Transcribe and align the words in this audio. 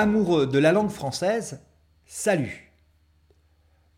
Amoureux 0.00 0.46
de 0.46 0.60
la 0.60 0.70
langue 0.70 0.92
française, 0.92 1.60
salut. 2.06 2.72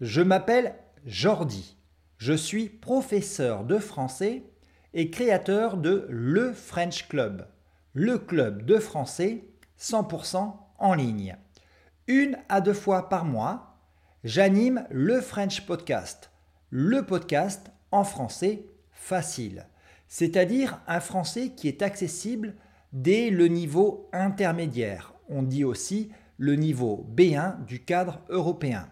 Je 0.01 0.23
m'appelle 0.23 0.75
Jordi. 1.05 1.77
Je 2.17 2.33
suis 2.33 2.71
professeur 2.71 3.65
de 3.65 3.77
français 3.77 4.45
et 4.95 5.11
créateur 5.11 5.77
de 5.77 6.07
Le 6.09 6.55
French 6.55 7.07
Club, 7.07 7.47
le 7.93 8.17
club 8.17 8.65
de 8.65 8.79
français 8.79 9.45
100% 9.79 10.55
en 10.79 10.95
ligne. 10.95 11.37
Une 12.07 12.39
à 12.49 12.63
deux 12.63 12.73
fois 12.73 13.11
par 13.11 13.27
mois, 13.27 13.77
j'anime 14.25 14.87
le 14.89 15.21
French 15.21 15.67
Podcast, 15.67 16.31
le 16.71 17.05
podcast 17.05 17.71
en 17.91 18.05
français 18.05 18.65
facile, 18.91 19.67
c'est-à-dire 20.09 20.81
un 20.87 21.01
français 21.01 21.51
qui 21.51 21.69
est 21.69 21.83
accessible 21.83 22.55
dès 22.95 23.29
le 23.29 23.49
niveau 23.49 24.09
intermédiaire. 24.15 25.13
On 25.31 25.43
dit 25.43 25.65
aussi 25.65 26.11
le 26.37 26.57
niveau 26.57 27.07
B1 27.15 27.65
du 27.65 27.85
cadre 27.85 28.21
européen. 28.29 28.89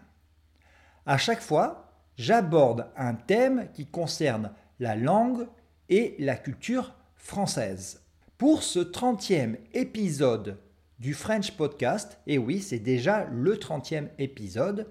À 1.05 1.17
chaque 1.17 1.41
fois, 1.41 1.93
j'aborde 2.17 2.87
un 2.95 3.13
thème 3.13 3.67
qui 3.73 3.85
concerne 3.85 4.51
la 4.79 4.95
langue 4.95 5.47
et 5.89 6.15
la 6.19 6.35
culture 6.35 6.95
française. 7.15 8.01
Pour 8.37 8.63
ce 8.63 8.79
30e 8.79 9.57
épisode 9.73 10.57
du 10.99 11.13
French 11.13 11.51
Podcast, 11.51 12.19
et 12.25 12.37
oui, 12.37 12.61
c'est 12.61 12.79
déjà 12.79 13.25
le 13.25 13.55
30e 13.55 14.07
épisode, 14.17 14.87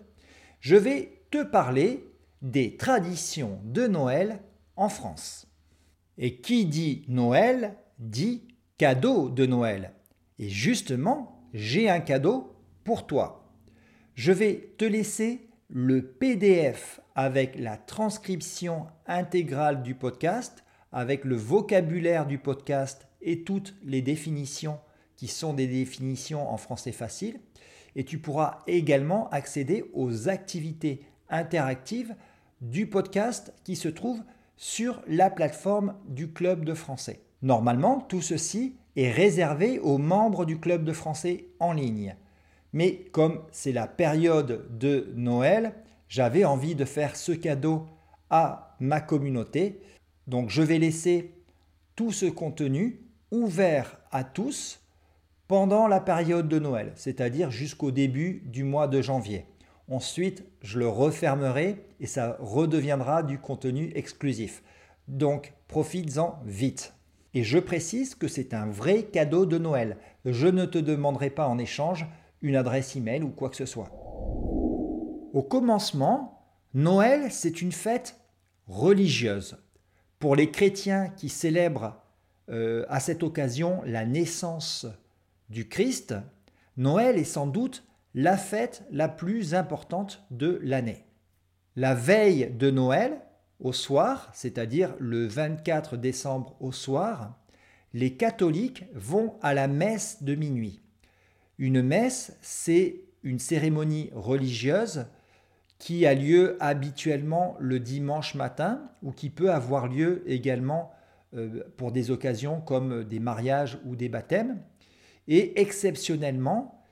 je 0.60 0.76
vais 0.76 1.22
te 1.30 1.42
parler 1.42 2.04
des 2.42 2.76
traditions 2.76 3.58
de 3.64 3.86
Noël 3.86 4.42
en 4.76 4.88
France. 4.88 5.46
Et 6.18 6.36
qui 6.36 6.66
dit 6.66 7.04
Noël 7.08 7.76
dit 7.98 8.48
cadeau 8.76 9.28
de 9.30 9.46
Noël. 9.46 9.92
Et 10.38 10.48
justement, 10.48 11.37
j'ai 11.52 11.88
un 11.88 12.00
cadeau 12.00 12.54
pour 12.84 13.06
toi. 13.06 13.52
Je 14.14 14.32
vais 14.32 14.72
te 14.78 14.84
laisser 14.84 15.48
le 15.68 16.02
PDF 16.02 17.00
avec 17.14 17.58
la 17.58 17.76
transcription 17.76 18.86
intégrale 19.06 19.82
du 19.82 19.94
podcast, 19.94 20.64
avec 20.92 21.24
le 21.24 21.36
vocabulaire 21.36 22.26
du 22.26 22.38
podcast 22.38 23.06
et 23.20 23.44
toutes 23.44 23.74
les 23.82 24.02
définitions 24.02 24.78
qui 25.16 25.28
sont 25.28 25.52
des 25.52 25.66
définitions 25.66 26.48
en 26.50 26.56
français 26.56 26.92
facile. 26.92 27.40
Et 27.96 28.04
tu 28.04 28.18
pourras 28.18 28.60
également 28.66 29.28
accéder 29.30 29.84
aux 29.92 30.28
activités 30.28 31.02
interactives 31.28 32.14
du 32.60 32.86
podcast 32.86 33.52
qui 33.64 33.76
se 33.76 33.88
trouvent 33.88 34.22
sur 34.56 35.02
la 35.06 35.30
plateforme 35.30 35.94
du 36.06 36.32
club 36.32 36.64
de 36.64 36.74
français. 36.74 37.20
Normalement, 37.42 38.00
tout 38.00 38.22
ceci 38.22 38.77
réservé 39.06 39.78
aux 39.78 39.98
membres 39.98 40.44
du 40.44 40.58
club 40.58 40.84
de 40.84 40.92
français 40.92 41.46
en 41.60 41.72
ligne. 41.72 42.16
Mais 42.72 43.04
comme 43.12 43.42
c'est 43.52 43.72
la 43.72 43.86
période 43.86 44.66
de 44.76 45.12
Noël, 45.14 45.74
j'avais 46.08 46.44
envie 46.44 46.74
de 46.74 46.84
faire 46.84 47.16
ce 47.16 47.32
cadeau 47.32 47.86
à 48.30 48.76
ma 48.80 49.00
communauté. 49.00 49.80
Donc 50.26 50.50
je 50.50 50.62
vais 50.62 50.78
laisser 50.78 51.32
tout 51.96 52.12
ce 52.12 52.26
contenu 52.26 53.00
ouvert 53.30 54.00
à 54.10 54.24
tous 54.24 54.80
pendant 55.46 55.86
la 55.86 56.00
période 56.00 56.48
de 56.48 56.58
Noël, 56.58 56.92
c'est-à-dire 56.94 57.50
jusqu'au 57.50 57.90
début 57.90 58.42
du 58.46 58.64
mois 58.64 58.88
de 58.88 59.00
janvier. 59.00 59.46
Ensuite, 59.90 60.44
je 60.60 60.78
le 60.78 60.88
refermerai 60.88 61.82
et 62.00 62.06
ça 62.06 62.36
redeviendra 62.40 63.22
du 63.22 63.38
contenu 63.38 63.90
exclusif. 63.94 64.62
Donc, 65.08 65.54
profites-en 65.68 66.42
vite. 66.44 66.94
Et 67.34 67.44
je 67.44 67.58
précise 67.58 68.14
que 68.14 68.28
c'est 68.28 68.54
un 68.54 68.66
vrai 68.66 69.04
cadeau 69.04 69.46
de 69.46 69.58
Noël. 69.58 69.98
Je 70.24 70.46
ne 70.46 70.64
te 70.64 70.78
demanderai 70.78 71.30
pas 71.30 71.46
en 71.46 71.58
échange 71.58 72.06
une 72.42 72.56
adresse 72.56 72.96
email 72.96 73.22
ou 73.22 73.28
quoi 73.28 73.50
que 73.50 73.56
ce 73.56 73.66
soit. 73.66 73.90
Au 75.32 75.42
commencement, 75.42 76.42
Noël, 76.74 77.30
c'est 77.30 77.60
une 77.60 77.72
fête 77.72 78.18
religieuse. 78.66 79.58
Pour 80.18 80.36
les 80.36 80.50
chrétiens 80.50 81.08
qui 81.08 81.28
célèbrent 81.28 81.96
euh, 82.50 82.84
à 82.88 83.00
cette 83.00 83.22
occasion 83.22 83.82
la 83.84 84.04
naissance 84.04 84.86
du 85.50 85.68
Christ, 85.68 86.14
Noël 86.76 87.18
est 87.18 87.24
sans 87.24 87.46
doute 87.46 87.84
la 88.14 88.36
fête 88.36 88.84
la 88.90 89.08
plus 89.08 89.54
importante 89.54 90.24
de 90.30 90.58
l'année. 90.62 91.04
La 91.76 91.94
veille 91.94 92.50
de 92.58 92.70
Noël, 92.70 93.20
au 93.60 93.72
soir, 93.72 94.30
c'est-à-dire 94.32 94.94
le 94.98 95.26
24 95.26 95.96
décembre 95.96 96.56
au 96.60 96.72
soir, 96.72 97.36
les 97.94 98.14
catholiques 98.14 98.84
vont 98.94 99.34
à 99.42 99.54
la 99.54 99.66
messe 99.66 100.22
de 100.22 100.34
minuit. 100.34 100.80
Une 101.58 101.82
messe, 101.82 102.36
c'est 102.40 103.00
une 103.22 103.38
cérémonie 103.38 104.10
religieuse 104.14 105.06
qui 105.78 106.06
a 106.06 106.14
lieu 106.14 106.56
habituellement 106.60 107.56
le 107.60 107.80
dimanche 107.80 108.34
matin 108.34 108.90
ou 109.02 109.12
qui 109.12 109.30
peut 109.30 109.52
avoir 109.52 109.88
lieu 109.88 110.22
également 110.26 110.92
euh, 111.34 111.62
pour 111.76 111.92
des 111.92 112.10
occasions 112.10 112.60
comme 112.60 113.04
des 113.04 113.20
mariages 113.20 113.78
ou 113.84 113.96
des 113.96 114.08
baptêmes. 114.08 114.60
Et 115.28 115.60
exceptionnellement, 115.60 116.82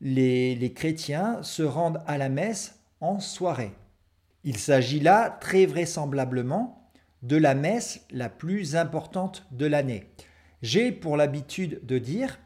les, 0.00 0.72
chrétiens 0.74 1.42
se 1.42 1.62
rendent 1.62 2.02
à 2.06 2.18
la 2.18 2.28
messe 2.28 2.80
en 3.00 3.18
soirée. 3.18 3.72
Il 4.48 4.56
s'agit 4.56 4.98
là 4.98 5.36
très 5.42 5.66
vraisemblablement 5.66 6.90
de 7.22 7.36
la 7.36 7.54
messe 7.54 8.00
la 8.10 8.30
plus 8.30 8.76
importante 8.76 9.46
de 9.52 9.66
l'année. 9.66 10.08
J'ai 10.62 10.90
pour 10.90 11.18
l'habitude 11.18 11.84
de 11.84 11.98
dire 11.98 12.40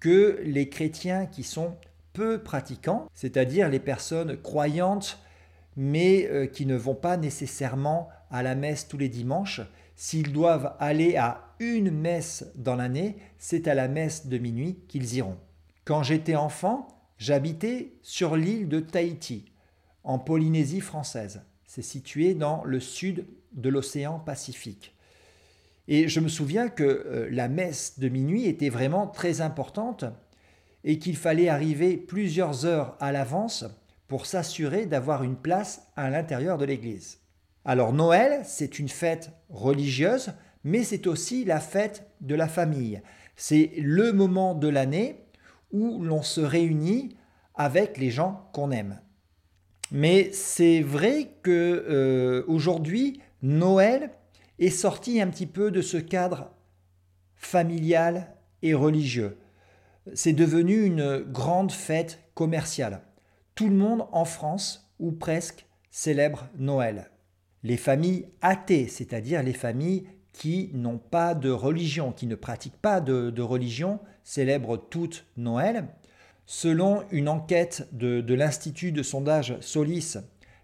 que 0.00 0.40
les 0.44 0.70
chrétiens 0.70 1.26
qui 1.26 1.42
sont 1.42 1.76
peu 2.14 2.42
pratiquants, 2.42 3.06
c'est-à-dire 3.12 3.68
les 3.68 3.80
personnes 3.80 4.38
croyantes 4.38 5.18
mais 5.76 6.26
euh, 6.30 6.46
qui 6.46 6.64
ne 6.64 6.74
vont 6.74 6.94
pas 6.94 7.18
nécessairement 7.18 8.08
à 8.30 8.42
la 8.42 8.54
messe 8.54 8.88
tous 8.88 8.96
les 8.96 9.10
dimanches, 9.10 9.60
s'ils 9.94 10.32
doivent 10.32 10.74
aller 10.80 11.16
à 11.16 11.52
une 11.58 11.90
messe 11.90 12.46
dans 12.54 12.76
l'année, 12.76 13.16
c'est 13.36 13.68
à 13.68 13.74
la 13.74 13.88
messe 13.88 14.26
de 14.26 14.38
minuit 14.38 14.78
qu'ils 14.88 15.16
iront. 15.16 15.36
Quand 15.84 16.02
j'étais 16.02 16.34
enfant, 16.34 16.88
j'habitais 17.18 17.92
sur 18.00 18.36
l'île 18.36 18.70
de 18.70 18.80
Tahiti, 18.80 19.51
en 20.04 20.18
Polynésie 20.18 20.80
française. 20.80 21.42
C'est 21.66 21.82
situé 21.82 22.34
dans 22.34 22.64
le 22.64 22.80
sud 22.80 23.26
de 23.52 23.68
l'océan 23.68 24.18
Pacifique. 24.18 24.94
Et 25.88 26.08
je 26.08 26.20
me 26.20 26.28
souviens 26.28 26.68
que 26.68 26.82
euh, 26.84 27.28
la 27.30 27.48
messe 27.48 27.98
de 27.98 28.08
minuit 28.08 28.46
était 28.46 28.68
vraiment 28.68 29.06
très 29.06 29.40
importante 29.40 30.04
et 30.84 30.98
qu'il 30.98 31.16
fallait 31.16 31.48
arriver 31.48 31.96
plusieurs 31.96 32.64
heures 32.64 32.96
à 33.00 33.12
l'avance 33.12 33.64
pour 34.08 34.26
s'assurer 34.26 34.86
d'avoir 34.86 35.22
une 35.22 35.36
place 35.36 35.88
à 35.96 36.10
l'intérieur 36.10 36.58
de 36.58 36.64
l'église. 36.64 37.18
Alors 37.64 37.92
Noël, 37.92 38.42
c'est 38.44 38.78
une 38.78 38.88
fête 38.88 39.30
religieuse, 39.48 40.32
mais 40.64 40.82
c'est 40.82 41.06
aussi 41.06 41.44
la 41.44 41.60
fête 41.60 42.10
de 42.20 42.34
la 42.34 42.48
famille. 42.48 43.00
C'est 43.36 43.72
le 43.78 44.12
moment 44.12 44.54
de 44.54 44.68
l'année 44.68 45.24
où 45.70 46.02
l'on 46.02 46.22
se 46.22 46.40
réunit 46.40 47.16
avec 47.54 47.98
les 47.98 48.10
gens 48.10 48.48
qu'on 48.52 48.70
aime. 48.70 49.00
Mais 49.92 50.32
c'est 50.32 50.80
vrai 50.80 51.36
que 51.42 51.84
euh, 51.88 52.44
aujourd'hui, 52.48 53.20
Noël 53.42 54.10
est 54.58 54.70
sorti 54.70 55.20
un 55.20 55.28
petit 55.28 55.46
peu 55.46 55.70
de 55.70 55.82
ce 55.82 55.98
cadre 55.98 56.50
familial 57.36 58.34
et 58.62 58.72
religieux. 58.72 59.36
C'est 60.14 60.32
devenu 60.32 60.82
une 60.82 61.18
grande 61.18 61.72
fête 61.72 62.20
commerciale. 62.34 63.02
Tout 63.54 63.68
le 63.68 63.76
monde 63.76 64.06
en 64.12 64.24
France, 64.24 64.90
ou 64.98 65.12
presque, 65.12 65.66
célèbre 65.90 66.48
Noël. 66.56 67.10
Les 67.62 67.76
familles 67.76 68.28
athées, 68.40 68.88
c'est-à-dire 68.88 69.42
les 69.42 69.52
familles 69.52 70.06
qui 70.32 70.70
n'ont 70.72 70.98
pas 70.98 71.34
de 71.34 71.50
religion, 71.50 72.12
qui 72.12 72.26
ne 72.26 72.34
pratiquent 72.34 72.80
pas 72.80 73.02
de, 73.02 73.42
religion, 73.42 74.00
célèbrent 74.24 74.78
toutes 74.78 75.26
Noël. 75.36 75.88
Selon 76.54 77.04
une 77.10 77.30
enquête 77.30 77.88
de, 77.92 78.34
l'Institut 78.34 78.92
de 78.92 79.02
sondage 79.02 79.56
Solis, 79.60 80.18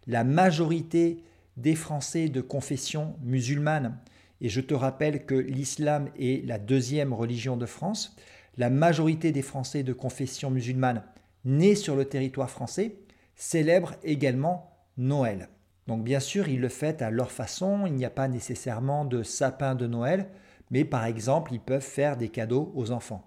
la 0.06 0.22
majorité 0.22 1.24
des 1.56 1.74
Français 1.74 2.28
de 2.28 2.42
confession 2.42 3.16
musulmane, 3.22 3.96
et 4.42 4.50
je 4.50 4.60
te 4.60 4.74
rappelle 4.74 5.24
que 5.24 5.34
l'islam 5.34 6.10
est 6.20 6.46
la 6.46 6.58
deuxième 6.58 7.14
religion 7.14 7.56
de 7.56 7.64
France, 7.64 8.14
la 8.58 8.68
majorité 8.68 9.32
des 9.32 9.40
Français 9.40 9.82
de 9.82 9.94
confession 9.94 10.50
musulmane 10.50 11.04
nés 11.46 11.74
sur 11.74 11.96
le 11.96 12.04
territoire 12.04 12.50
français 12.50 12.96
célèbrent 13.34 13.94
également 14.04 14.70
Noël. 14.98 15.48
Donc 15.86 16.04
bien 16.04 16.20
sûr, 16.20 16.48
ils 16.48 16.60
le 16.60 16.68
fêtent 16.68 17.00
à 17.00 17.10
leur 17.10 17.32
façon, 17.32 17.86
il 17.86 17.94
n'y 17.94 18.04
a 18.04 18.10
pas 18.10 18.28
nécessairement 18.28 19.06
de 19.06 19.22
sapin 19.22 19.74
de 19.74 19.86
Noël, 19.86 20.28
mais 20.70 20.84
par 20.84 21.06
exemple, 21.06 21.54
ils 21.54 21.60
peuvent 21.60 21.80
faire 21.80 22.18
des 22.18 22.28
cadeaux 22.28 22.72
aux 22.74 22.90
enfants. 22.90 23.24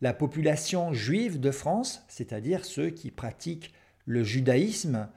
La 0.00 0.12
population 0.12 0.92
juive 0.92 1.40
de 1.40 1.50
France, 1.50 2.04
c'est-à-dire 2.08 2.64
ceux 2.64 2.90
qui 2.90 3.10
pratiquent 3.10 3.72
le 4.06 4.22
judaïsme, 4.22 5.08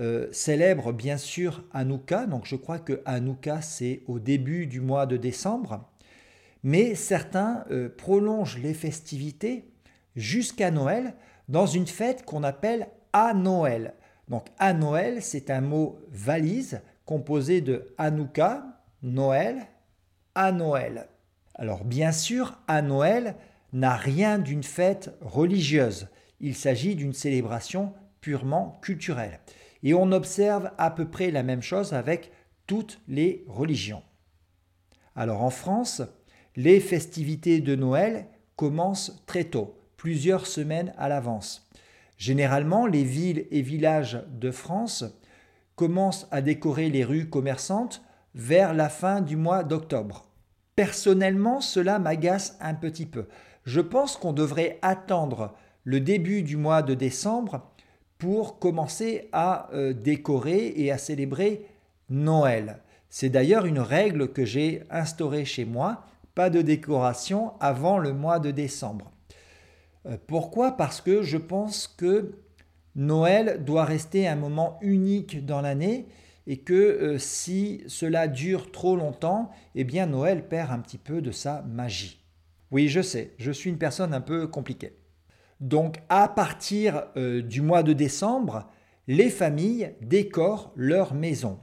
euh, 0.00 0.26
célèbre 0.32 0.92
bien 0.92 1.16
sûr 1.16 1.62
Hanouka, 1.72 2.26
donc 2.26 2.46
je 2.46 2.56
crois 2.56 2.80
que 2.80 3.00
Hanouka 3.04 3.62
c'est 3.62 4.02
au 4.08 4.18
début 4.18 4.66
du 4.66 4.80
mois 4.80 5.06
de 5.06 5.16
décembre, 5.16 5.88
mais 6.64 6.94
certains 6.94 7.64
euh, 7.70 7.88
prolongent 7.88 8.58
les 8.58 8.74
festivités 8.74 9.70
jusqu'à 10.16 10.70
Noël 10.70 11.14
dans 11.48 11.66
une 11.66 11.86
fête 11.86 12.24
qu'on 12.24 12.42
appelle 12.42 12.88
à 13.12 13.34
Noël. 13.34 13.94
Donc 14.28 14.46
à 14.58 14.72
Noël, 14.72 15.22
c'est 15.22 15.50
un 15.50 15.60
mot 15.60 16.00
valise 16.10 16.80
composé 17.04 17.60
de 17.60 17.94
Hanouka, 17.98 18.64
Noël, 19.02 19.66
à 20.34 20.50
Noël. 20.50 21.08
Alors 21.54 21.84
bien 21.84 22.10
sûr, 22.10 22.58
à 22.66 22.82
Noël 22.82 23.36
n'a 23.74 23.96
rien 23.96 24.38
d'une 24.38 24.62
fête 24.62 25.10
religieuse. 25.20 26.08
Il 26.40 26.54
s'agit 26.54 26.94
d'une 26.94 27.12
célébration 27.12 27.92
purement 28.20 28.78
culturelle. 28.80 29.40
Et 29.82 29.92
on 29.92 30.12
observe 30.12 30.70
à 30.78 30.90
peu 30.90 31.06
près 31.06 31.30
la 31.30 31.42
même 31.42 31.60
chose 31.60 31.92
avec 31.92 32.30
toutes 32.66 33.00
les 33.08 33.44
religions. 33.48 34.02
Alors 35.16 35.42
en 35.42 35.50
France, 35.50 36.02
les 36.56 36.80
festivités 36.80 37.60
de 37.60 37.74
Noël 37.74 38.26
commencent 38.56 39.22
très 39.26 39.44
tôt, 39.44 39.76
plusieurs 39.96 40.46
semaines 40.46 40.94
à 40.96 41.08
l'avance. 41.08 41.68
Généralement, 42.16 42.86
les 42.86 43.04
villes 43.04 43.46
et 43.50 43.60
villages 43.60 44.22
de 44.30 44.52
France 44.52 45.04
commencent 45.74 46.28
à 46.30 46.42
décorer 46.42 46.90
les 46.90 47.04
rues 47.04 47.28
commerçantes 47.28 48.02
vers 48.36 48.72
la 48.72 48.88
fin 48.88 49.20
du 49.20 49.36
mois 49.36 49.64
d'octobre. 49.64 50.28
Personnellement, 50.76 51.60
cela 51.60 51.98
m'agace 51.98 52.56
un 52.60 52.74
petit 52.74 53.06
peu. 53.06 53.26
Je 53.64 53.80
pense 53.80 54.16
qu'on 54.16 54.32
devrait 54.32 54.78
attendre 54.82 55.54
le 55.84 56.00
début 56.00 56.42
du 56.42 56.56
mois 56.56 56.82
de 56.82 56.94
décembre 56.94 57.62
pour 58.18 58.58
commencer 58.58 59.28
à 59.32 59.68
euh, 59.72 59.92
décorer 59.92 60.72
et 60.76 60.90
à 60.90 60.98
célébrer 60.98 61.66
Noël. 62.08 62.80
C'est 63.08 63.30
d'ailleurs 63.30 63.66
une 63.66 63.78
règle 63.78 64.32
que 64.32 64.44
j'ai 64.44 64.82
instaurée 64.90 65.44
chez 65.44 65.64
moi, 65.64 66.04
pas 66.34 66.50
de 66.50 66.62
décoration 66.62 67.52
avant 67.60 67.98
le 67.98 68.12
mois 68.12 68.38
de 68.38 68.50
décembre. 68.50 69.10
Euh, 70.06 70.16
pourquoi? 70.26 70.72
Parce 70.72 71.00
que 71.00 71.22
je 71.22 71.38
pense 71.38 71.86
que 71.86 72.32
Noël 72.96 73.64
doit 73.64 73.84
rester 73.84 74.28
un 74.28 74.36
moment 74.36 74.78
unique 74.80 75.44
dans 75.44 75.60
l'année 75.60 76.06
et 76.46 76.58
que 76.58 76.74
euh, 76.74 77.18
si 77.18 77.82
cela 77.86 78.28
dure 78.28 78.70
trop 78.72 78.96
longtemps, 78.96 79.50
eh 79.74 79.84
bien 79.84 80.06
Noël 80.06 80.46
perd 80.46 80.70
un 80.70 80.78
petit 80.78 80.98
peu 80.98 81.22
de 81.22 81.30
sa 81.30 81.62
magie. 81.62 82.23
Oui, 82.74 82.88
je 82.88 83.02
sais, 83.02 83.34
je 83.38 83.52
suis 83.52 83.70
une 83.70 83.78
personne 83.78 84.12
un 84.12 84.20
peu 84.20 84.48
compliquée. 84.48 84.96
Donc 85.60 85.98
à 86.08 86.26
partir 86.26 87.04
euh, 87.16 87.40
du 87.40 87.60
mois 87.60 87.84
de 87.84 87.92
décembre, 87.92 88.68
les 89.06 89.30
familles 89.30 89.94
décorent 90.00 90.72
leur 90.74 91.14
maison. 91.14 91.60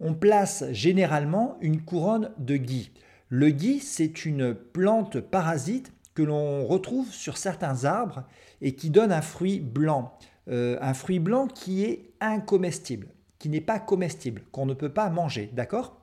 On 0.00 0.14
place 0.14 0.64
généralement 0.70 1.58
une 1.60 1.82
couronne 1.82 2.30
de 2.38 2.56
gui. 2.56 2.90
Le 3.28 3.50
gui, 3.50 3.80
c'est 3.80 4.24
une 4.24 4.54
plante 4.54 5.20
parasite 5.20 5.92
que 6.14 6.22
l'on 6.22 6.66
retrouve 6.66 7.12
sur 7.12 7.36
certains 7.36 7.84
arbres 7.84 8.24
et 8.62 8.74
qui 8.74 8.88
donne 8.88 9.12
un 9.12 9.20
fruit 9.20 9.60
blanc. 9.60 10.14
Euh, 10.48 10.78
un 10.80 10.94
fruit 10.94 11.18
blanc 11.18 11.48
qui 11.48 11.84
est 11.84 12.14
incomestible, 12.22 13.08
qui 13.38 13.50
n'est 13.50 13.60
pas 13.60 13.78
comestible, 13.78 14.44
qu'on 14.52 14.64
ne 14.64 14.72
peut 14.72 14.88
pas 14.88 15.10
manger, 15.10 15.50
d'accord? 15.52 16.00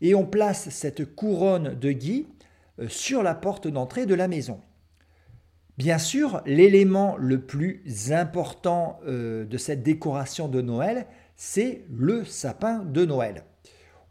Et 0.00 0.16
on 0.16 0.26
place 0.26 0.70
cette 0.70 1.14
couronne 1.14 1.78
de 1.78 1.92
gui 1.92 2.26
sur 2.88 3.22
la 3.22 3.34
porte 3.34 3.68
d'entrée 3.68 4.06
de 4.06 4.14
la 4.14 4.28
maison. 4.28 4.60
Bien 5.80 5.96
sûr, 5.96 6.42
l'élément 6.44 7.16
le 7.16 7.40
plus 7.40 8.12
important 8.12 9.00
euh, 9.06 9.46
de 9.46 9.56
cette 9.56 9.82
décoration 9.82 10.46
de 10.46 10.60
Noël, 10.60 11.06
c'est 11.36 11.86
le 11.90 12.22
sapin 12.26 12.80
de 12.80 13.06
Noël. 13.06 13.44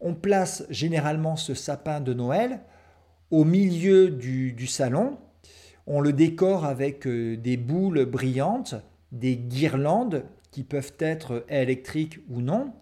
On 0.00 0.14
place 0.14 0.64
généralement 0.68 1.36
ce 1.36 1.54
sapin 1.54 2.00
de 2.00 2.12
Noël 2.12 2.58
au 3.30 3.44
milieu 3.44 4.10
du, 4.10 4.66
salon. 4.66 5.16
On 5.86 6.00
le 6.00 6.12
décore 6.12 6.64
avec 6.64 7.06
euh, 7.06 7.36
des 7.36 7.56
boules 7.56 8.04
brillantes, 8.04 8.74
des 9.12 9.36
guirlandes 9.36 10.24
qui 10.50 10.64
peuvent 10.64 10.94
être 10.98 11.44
électriques 11.48 12.18
ou 12.28 12.40
non. 12.40 12.72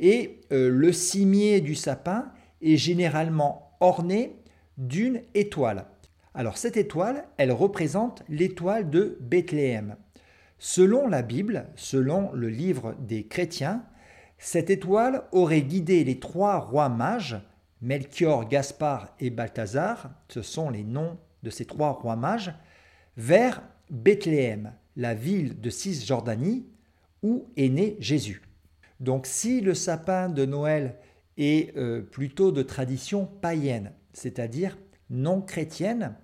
Et 0.00 0.42
euh, 0.52 0.68
le 0.68 0.92
cimier 0.92 1.62
du 1.62 1.74
sapin 1.74 2.30
est 2.60 2.76
généralement 2.76 3.74
orné 3.80 4.36
d'une 4.78 5.22
étoile. 5.34 5.86
Alors 6.34 6.58
cette 6.58 6.76
étoile, 6.76 7.24
elle 7.36 7.52
représente 7.52 8.22
l'étoile 8.28 8.90
de 8.90 9.16
Bethléem. 9.20 9.96
Selon 10.58 11.06
la 11.06 11.22
Bible, 11.22 11.66
selon 11.76 12.32
le 12.32 12.48
livre 12.48 12.94
des 12.98 13.26
chrétiens, 13.26 13.84
cette 14.38 14.70
étoile 14.70 15.24
aurait 15.32 15.62
guidé 15.62 16.04
les 16.04 16.18
trois 16.18 16.58
rois 16.58 16.88
mages, 16.88 17.40
Melchior, 17.82 18.48
Gaspard 18.48 19.14
et 19.20 19.30
Balthazar, 19.30 20.10
ce 20.28 20.42
sont 20.42 20.70
les 20.70 20.84
noms 20.84 21.18
de 21.42 21.50
ces 21.50 21.66
trois 21.66 21.92
rois 21.92 22.16
mages, 22.16 22.54
vers 23.16 23.62
Bethléem, 23.90 24.72
la 24.96 25.14
ville 25.14 25.60
de 25.60 25.70
Cisjordanie, 25.70 26.66
où 27.22 27.48
est 27.56 27.68
né 27.68 27.96
Jésus. 28.00 28.42
Donc 29.00 29.26
si 29.26 29.60
le 29.60 29.74
sapin 29.74 30.28
de 30.28 30.44
Noël 30.46 30.96
est 31.36 31.76
euh, 31.76 32.00
plutôt 32.00 32.52
de 32.52 32.62
tradition 32.62 33.26
païenne, 33.26 33.92
c'est-à-dire 34.14 34.78
non 35.10 35.42
chrétienne, 35.42 36.16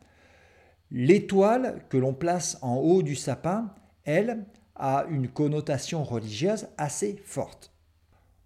L'étoile 0.90 1.84
que 1.88 1.96
l'on 1.96 2.14
place 2.14 2.58
en 2.62 2.76
haut 2.76 3.02
du 3.02 3.14
sapin, 3.14 3.72
elle, 4.04 4.44
a 4.74 5.04
une 5.10 5.28
connotation 5.28 6.02
religieuse 6.02 6.68
assez 6.78 7.20
forte. 7.24 7.72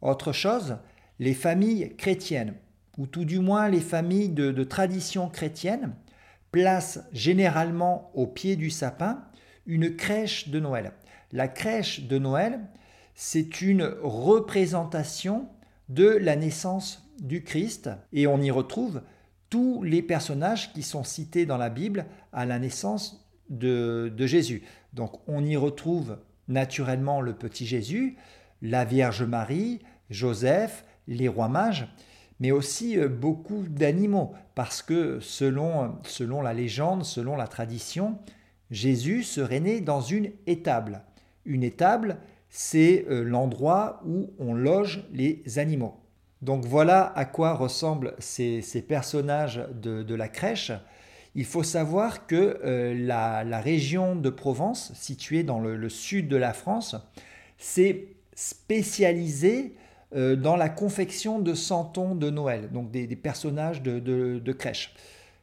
Autre 0.02 0.32
chose, 0.32 0.76
les 1.18 1.32
familles 1.32 1.94
chrétiennes, 1.96 2.54
ou 2.98 3.06
tout 3.06 3.24
du 3.24 3.38
moins 3.38 3.68
les 3.68 3.80
familles 3.80 4.28
de, 4.28 4.64
tradition 4.64 5.28
chrétienne, 5.28 5.94
placent 6.50 7.00
généralement 7.12 8.10
au 8.14 8.26
pied 8.26 8.56
du 8.56 8.68
sapin 8.68 9.24
une 9.64 9.96
crèche 9.96 10.48
de 10.48 10.60
Noël. 10.60 10.92
La 11.32 11.48
crèche 11.48 12.02
de 12.02 12.18
Noël, 12.18 12.60
c'est 13.14 13.62
une 13.62 13.84
représentation 14.02 15.48
de 15.88 16.08
la 16.08 16.36
naissance 16.36 17.08
du 17.20 17.42
Christ 17.42 17.90
et 18.12 18.26
on 18.26 18.40
y 18.40 18.50
retrouve 18.50 19.02
les 19.82 20.02
personnages 20.02 20.72
qui 20.72 20.82
sont 20.82 21.04
cités 21.04 21.46
dans 21.46 21.56
la 21.56 21.70
Bible 21.70 22.06
à 22.32 22.46
la 22.46 22.58
naissance 22.58 23.26
de, 23.50 24.12
Jésus. 24.18 24.62
Donc 24.92 25.20
on 25.28 25.44
y 25.44 25.56
retrouve 25.56 26.18
naturellement 26.48 27.20
le 27.20 27.34
petit 27.34 27.66
Jésus, 27.66 28.16
la 28.62 28.84
Vierge 28.84 29.22
Marie, 29.22 29.80
Joseph, 30.10 30.84
les 31.08 31.28
rois 31.28 31.48
mages, 31.48 31.88
mais 32.40 32.50
aussi 32.50 32.98
euh, 32.98 33.08
beaucoup 33.08 33.64
d'animaux, 33.68 34.32
parce 34.54 34.82
que 34.82 35.20
selon, 35.20 35.96
selon 36.04 36.42
la 36.42 36.54
légende, 36.54 37.04
selon 37.04 37.36
la 37.36 37.46
tradition, 37.46 38.18
Jésus 38.70 39.22
serait 39.22 39.60
né 39.60 39.80
dans 39.80 40.00
une 40.00 40.30
étable. 40.46 41.02
Une 41.44 41.62
étable, 41.62 42.18
c'est 42.48 43.06
euh, 43.08 43.22
l'endroit 43.22 44.02
où 44.06 44.30
on 44.38 44.54
loge 44.54 45.04
les 45.12 45.42
animaux. 45.58 46.03
Donc 46.44 46.66
voilà 46.66 47.10
à 47.16 47.24
quoi 47.24 47.54
ressemblent 47.54 48.14
ces, 48.18 48.60
personnages 48.86 49.66
de, 49.72 50.14
la 50.14 50.28
crèche. 50.28 50.72
Il 51.34 51.46
faut 51.46 51.62
savoir 51.62 52.26
que 52.26 52.60
euh, 52.64 52.94
la, 52.94 53.60
région 53.60 54.14
de 54.14 54.28
Provence, 54.28 54.92
située 54.94 55.42
dans 55.42 55.58
le, 55.58 55.88
sud 55.88 56.28
de 56.28 56.36
la 56.36 56.52
France, 56.52 56.96
s'est 57.56 58.08
spécialisée 58.34 59.74
euh, 60.14 60.36
dans 60.36 60.56
la 60.56 60.68
confection 60.68 61.38
de 61.38 61.54
santons 61.54 62.14
de 62.14 62.28
Noël, 62.28 62.68
donc 62.70 62.90
des, 62.90 63.06
personnages 63.16 63.80
de, 63.80 63.98
de, 63.98 64.52
crèche. 64.52 64.94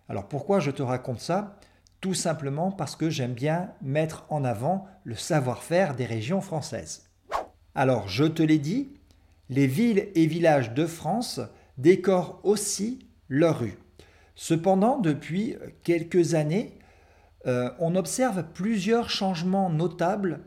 Alors 0.07 0.27
pourquoi 0.27 0.59
je 0.59 0.69
te 0.69 0.83
raconte 0.83 1.19
ça? 1.19 1.57
Tout 1.99 2.13
simplement 2.13 2.71
parce 2.71 2.95
que 2.95 3.09
j'aime 3.09 3.33
bien 3.33 3.71
mettre 3.81 4.25
en 4.29 4.43
avant 4.43 4.85
le 5.03 5.15
savoir-faire 5.15 5.95
des 5.95 6.05
régions 6.05 6.41
françaises. 6.41 7.09
Alors 7.73 8.07
je 8.07 8.25
te 8.25 8.43
l'ai 8.43 8.59
dit, 8.59 8.91
les 9.51 9.67
villes 9.67 10.07
et 10.15 10.25
villages 10.25 10.73
de 10.73 10.87
France 10.87 11.41
décorent 11.77 12.39
aussi 12.43 13.05
leurs 13.27 13.59
rues. 13.59 13.77
Cependant, 14.33 14.97
depuis 14.97 15.57
quelques 15.83 16.33
années, 16.33 16.79
euh, 17.45 17.69
on 17.79 17.95
observe 17.95 18.45
plusieurs 18.53 19.09
changements 19.09 19.69
notables 19.69 20.39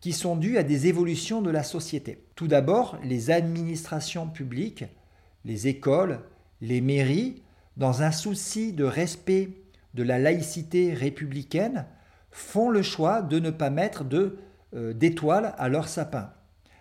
qui 0.00 0.12
sont 0.12 0.36
dus 0.36 0.56
à 0.56 0.62
des 0.62 0.86
évolutions 0.86 1.42
de 1.42 1.50
la 1.50 1.62
société. 1.62 2.24
Tout 2.34 2.48
d'abord, 2.48 2.98
les 3.04 3.30
administrations 3.30 4.26
publiques, 4.26 4.84
les 5.44 5.68
écoles, 5.68 6.20
les 6.62 6.80
mairies, 6.80 7.42
dans 7.76 8.02
un 8.02 8.10
souci 8.10 8.72
de 8.72 8.84
respect 8.84 9.50
de 9.92 10.02
la 10.02 10.18
laïcité 10.18 10.94
républicaine, 10.94 11.84
font 12.30 12.70
le 12.70 12.82
choix 12.82 13.20
de 13.20 13.38
ne 13.38 13.50
pas 13.50 13.70
mettre 13.70 14.02
euh, 14.14 14.92
d'étoiles 14.94 15.54
à 15.58 15.68
leur 15.68 15.88
sapin. 15.88 16.32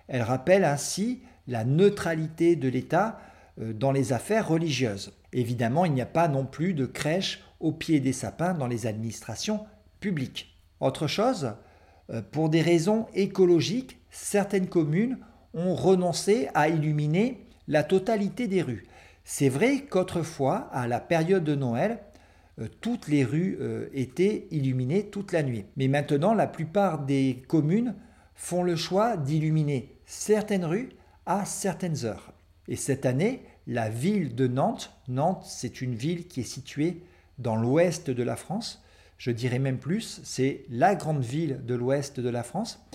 Elles 0.07 0.21
rappellent 0.21 0.65
ainsi 0.65 1.21
la 1.47 1.63
neutralité 1.63 2.55
de 2.55 2.67
l'État 2.67 3.19
euh, 3.61 3.73
dans 3.73 3.91
les 3.91 4.13
affaires 4.13 4.47
religieuses. 4.47 5.13
Évidemment, 5.33 5.85
il 5.85 5.93
n'y 5.93 6.01
a 6.01 6.05
pas 6.05 6.27
non 6.27 6.45
plus 6.45 6.73
de 6.73 6.85
crèche 6.85 7.43
au 7.59 7.71
pied 7.71 7.99
des 7.99 8.13
sapins 8.13 8.53
dans 8.53 8.67
les 8.67 8.87
administrations 8.87 9.65
publiques. 9.99 10.57
Autre 10.79 11.07
chose, 11.07 11.53
euh, 12.09 12.21
pour 12.31 12.49
des 12.49 12.61
raisons 12.61 13.07
écologiques, 13.13 13.97
certaines 14.09 14.67
communes 14.67 15.17
ont 15.53 15.75
renoncé 15.75 16.49
à 16.53 16.67
illuminer 16.67 17.45
la 17.67 17.83
totalité 17.83 18.47
des 18.47 18.61
rues. 18.61 18.85
C'est 19.23 19.49
vrai 19.49 19.85
qu'autrefois, 19.89 20.69
à 20.71 20.87
la 20.87 20.99
période 20.99 21.43
de 21.43 21.55
Noël, 21.55 21.99
toutes 22.79 23.07
les 23.07 23.23
rues 23.23 23.57
étaient 23.91 24.47
illuminées 24.51 25.07
toute 25.07 25.31
la 25.31 25.43
nuit. 25.43 25.65
Mais 25.75 25.87
maintenant, 25.87 26.33
la 26.33 26.45
plupart 26.45 26.99
des 26.99 27.43
communes 27.47 27.95
font 28.35 28.63
le 28.63 28.75
choix 28.75 29.17
d'illuminer 29.17 29.95
certaines 30.05 30.65
rues 30.65 30.89
à 31.25 31.45
certaines 31.45 32.05
heures. 32.05 32.33
Et 32.67 32.75
cette 32.75 33.05
année, 33.05 33.43
la 33.67 33.89
ville 33.89 34.35
de 34.35 34.47
Nantes, 34.47 34.91
Nantes 35.07 35.43
c'est 35.45 35.81
une 35.81 35.95
ville 35.95 36.27
qui 36.27 36.41
est 36.41 36.43
située 36.43 37.01
dans 37.37 37.55
l'ouest 37.55 38.09
de 38.09 38.23
la 38.23 38.35
France, 38.35 38.83
je 39.17 39.31
dirais 39.31 39.59
même 39.59 39.77
plus, 39.77 40.21
c'est 40.23 40.65
la 40.69 40.95
grande 40.95 41.23
ville 41.23 41.61
de 41.65 41.75
l'ouest 41.75 42.19
de 42.19 42.29
la 42.29 42.43
France. 42.43 42.85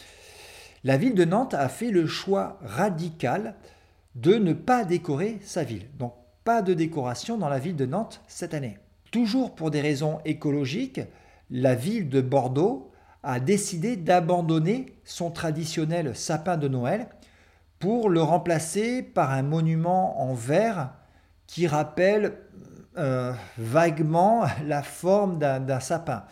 La 0.85 0.97
ville 0.97 1.15
de 1.15 1.25
Nantes 1.25 1.55
a 1.55 1.69
fait 1.69 1.91
le 1.91 2.07
choix 2.07 2.59
radical 2.63 3.55
de 4.15 4.35
ne 4.35 4.53
pas 4.53 4.85
décorer 4.85 5.39
sa 5.43 5.65
ville. 5.65 5.87
Donc 5.99 6.15
pas 6.45 6.63
de 6.63 6.75
décoration 6.75 7.39
dans 7.39 7.49
la 7.49 7.59
ville 7.59 7.77
de 7.77 7.87
Nantes 7.87 8.23
cette 8.29 8.55
année. 8.55 8.79
Toujours 9.11 9.55
pour 9.55 9.71
des 9.71 9.81
raisons 9.81 10.21
écologiques, 10.25 11.01
la 11.51 11.75
ville 11.75 12.09
de 12.09 12.21
Bordeaux 12.21 12.91
a 13.23 13.41
décidé 13.41 13.97
d'abandonner 13.97 14.95
son 15.05 15.31
traditionnel 15.31 16.17
sapin 16.17 16.57
de 16.57 16.69
Noël 16.69 17.09
pour 17.81 18.11
le 18.11 18.23
remplacer 18.23 19.03
par 19.03 19.33
un 19.33 19.43
monument 19.43 20.23
en 20.23 20.35
verre 20.35 20.93
qui 21.47 21.67
rappelle 21.67 22.37
euh, 22.97 23.33
vaguement 23.59 24.47
la 24.67 24.83
forme 24.83 25.39
d'un 25.39 25.81
sapin. 25.81 26.25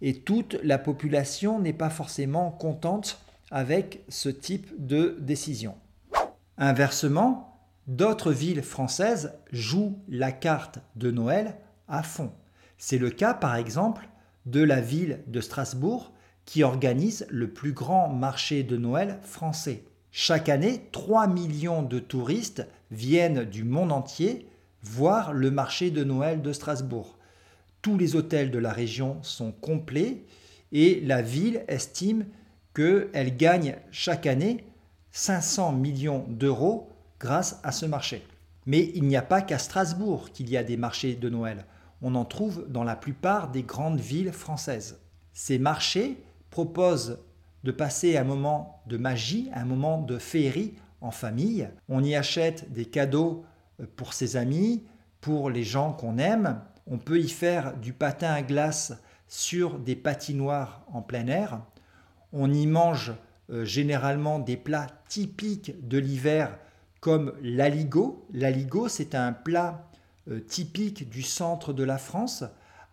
Et 0.00 0.20
toute 0.20 0.58
la 0.62 0.78
population 0.78 1.58
n'est 1.58 1.74
pas 1.74 1.90
forcément 1.90 2.50
contente 2.50 3.20
avec 3.50 4.02
ce 4.08 4.30
type 4.30 4.72
de 4.78 5.18
décision. 5.20 5.74
Inversement, 6.56 7.58
d'autres 7.86 8.32
villes 8.32 8.62
françaises 8.62 9.34
jouent 9.52 9.98
la 10.08 10.30
carte 10.30 10.78
de 10.94 11.10
Noël 11.10 11.56
à 11.88 12.02
fond. 12.02 12.32
C'est 12.78 12.98
le 12.98 13.10
cas 13.10 13.34
par 13.34 13.56
exemple 13.56 14.08
de 14.46 14.62
la 14.62 14.80
ville 14.80 15.20
de 15.26 15.40
Strasbourg 15.40 16.12
qui 16.44 16.62
organise 16.62 17.26
le 17.28 17.50
plus 17.50 17.72
grand 17.72 18.08
marché 18.08 18.62
de 18.62 18.76
Noël 18.76 19.18
français. 19.22 19.84
Chaque 20.12 20.48
année, 20.48 20.88
3 20.92 21.28
millions 21.28 21.82
de 21.82 22.00
touristes 22.00 22.66
viennent 22.90 23.44
du 23.44 23.62
monde 23.62 23.92
entier 23.92 24.46
voir 24.82 25.32
le 25.32 25.50
marché 25.50 25.90
de 25.90 26.02
Noël 26.02 26.42
de 26.42 26.52
Strasbourg. 26.52 27.16
Tous 27.82 27.96
les 27.96 28.16
hôtels 28.16 28.50
de 28.50 28.58
la 28.58 28.72
région 28.72 29.18
sont 29.22 29.52
complets 29.52 30.24
et 30.72 31.00
la 31.00 31.22
ville 31.22 31.64
estime 31.68 32.26
qu'elle 32.74 33.36
gagne 33.36 33.76
chaque 33.90 34.26
année 34.26 34.64
500 35.12 35.72
millions 35.72 36.24
d'euros 36.28 36.88
grâce 37.18 37.60
à 37.62 37.72
ce 37.72 37.86
marché. 37.86 38.26
Mais 38.66 38.90
il 38.94 39.04
n'y 39.04 39.16
a 39.16 39.22
pas 39.22 39.42
qu'à 39.42 39.58
Strasbourg 39.58 40.30
qu'il 40.32 40.50
y 40.50 40.56
a 40.56 40.64
des 40.64 40.76
marchés 40.76 41.14
de 41.14 41.28
Noël. 41.28 41.64
On 42.02 42.14
en 42.14 42.24
trouve 42.24 42.66
dans 42.68 42.84
la 42.84 42.96
plupart 42.96 43.50
des 43.50 43.62
grandes 43.62 44.00
villes 44.00 44.32
françaises. 44.32 44.98
Ces 45.32 45.58
marchés 45.58 46.16
proposent 46.50 47.18
de 47.64 47.72
passer 47.72 48.16
un 48.16 48.24
moment 48.24 48.82
de 48.86 48.96
magie, 48.96 49.50
un 49.54 49.64
moment 49.64 50.00
de 50.00 50.18
féerie 50.18 50.74
en 51.00 51.10
famille. 51.10 51.68
On 51.88 52.02
y 52.02 52.14
achète 52.14 52.72
des 52.72 52.84
cadeaux 52.84 53.44
euh, 53.80 53.86
pour 53.96 54.12
ses 54.12 54.36
amis, 54.36 54.84
pour 55.20 55.50
les 55.50 55.64
gens 55.64 55.92
qu'on 55.92 56.18
aime. 56.18 56.60
On 56.86 56.98
peut 56.98 57.20
y 57.20 57.28
faire 57.28 57.76
du 57.76 57.92
patin 57.92 58.32
à 58.32 58.42
glace 58.42 58.92
sur 59.28 59.78
des 59.78 59.96
patinoires 59.96 60.84
en 60.92 61.02
plein 61.02 61.26
air. 61.26 61.60
On 62.32 62.52
y 62.52 62.66
mange 62.66 63.12
euh, 63.50 63.64
généralement 63.64 64.38
des 64.38 64.56
plats 64.56 64.86
typiques 65.08 65.86
de 65.86 65.98
l'hiver 65.98 66.58
comme 67.00 67.32
l'aligot. 67.42 68.26
L'aligot, 68.32 68.88
c'est 68.88 69.14
un 69.14 69.32
plat 69.32 69.88
euh, 70.30 70.40
typique 70.40 71.08
du 71.08 71.22
centre 71.22 71.72
de 71.72 71.84
la 71.84 71.98
France 71.98 72.44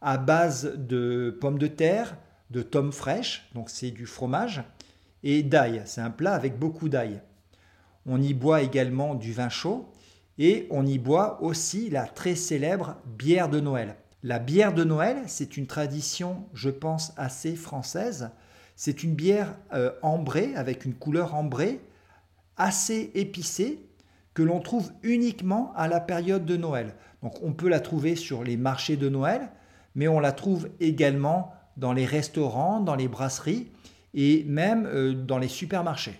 à 0.02 0.18
base 0.18 0.74
de 0.78 1.36
pommes 1.42 1.58
de 1.58 1.68
terre, 1.68 2.18
de 2.50 2.62
tomes 2.62 2.92
fraîches, 2.92 3.50
donc 3.54 3.70
c'est 3.70 3.92
du 3.92 4.06
fromage, 4.06 4.64
et 5.24 5.44
d'ail. 5.44 5.82
C'est 5.86 6.02
un 6.02 6.10
plat 6.10 6.34
avec 6.34 6.58
beaucoup 6.58 6.90
d'ail. 6.90 7.22
On 8.06 8.22
y 8.22 8.34
boit 8.34 8.62
également 8.62 9.16
du 9.16 9.34
vin 9.34 9.50
chaud 9.50 9.92
et 10.38 10.68
on 10.70 10.86
y 10.86 10.98
boit 10.98 11.42
aussi 11.42 11.90
la 11.90 12.06
très 12.06 12.36
célèbre 12.36 12.96
bière 13.06 13.50
de 13.50 13.60
Noël. 13.60 13.96
La 14.24 14.40
bière 14.40 14.74
de 14.74 14.84
Noël, 14.84 15.18
c'est 15.28 15.58
une 15.58 15.68
tradition, 15.68 16.46
je 16.54 16.70
pense, 16.70 17.14
assez 17.18 17.56
française. 17.56 18.30
C'est 18.76 19.04
une 19.04 19.16
bière 19.16 19.56
euh, 19.74 19.92
ambrée, 20.02 20.56
avec 20.56 20.86
une 20.86 20.94
couleur 20.94 21.36
ambrée, 21.36 21.82
assez 22.56 23.12
épicée, 23.16 23.88
que 24.34 24.44
l'on 24.44 24.60
trouve 24.60 24.92
uniquement 25.02 25.74
à 25.76 25.88
la 25.88 26.00
période 26.00 26.46
de 26.46 26.58
Noël. 26.58 26.96
Donc 27.24 27.42
on 27.44 27.54
peut 27.54 27.70
la 27.70 27.80
trouver 27.80 28.16
sur 28.16 28.44
les 28.44 28.56
marchés 28.56 28.96
de 28.96 29.10
Noël, 29.10 29.50
mais 29.96 30.08
on 30.08 30.20
la 30.20 30.32
trouve 30.32 30.70
également 30.80 31.54
dans 31.78 31.94
les 31.94 32.06
restaurants, 32.06 32.80
dans 32.80 32.96
les 32.96 33.08
brasseries 33.08 33.68
et 34.14 34.44
même 34.46 34.86
euh, 34.88 35.14
dans 35.14 35.38
les 35.38 35.48
supermarchés. 35.48 36.20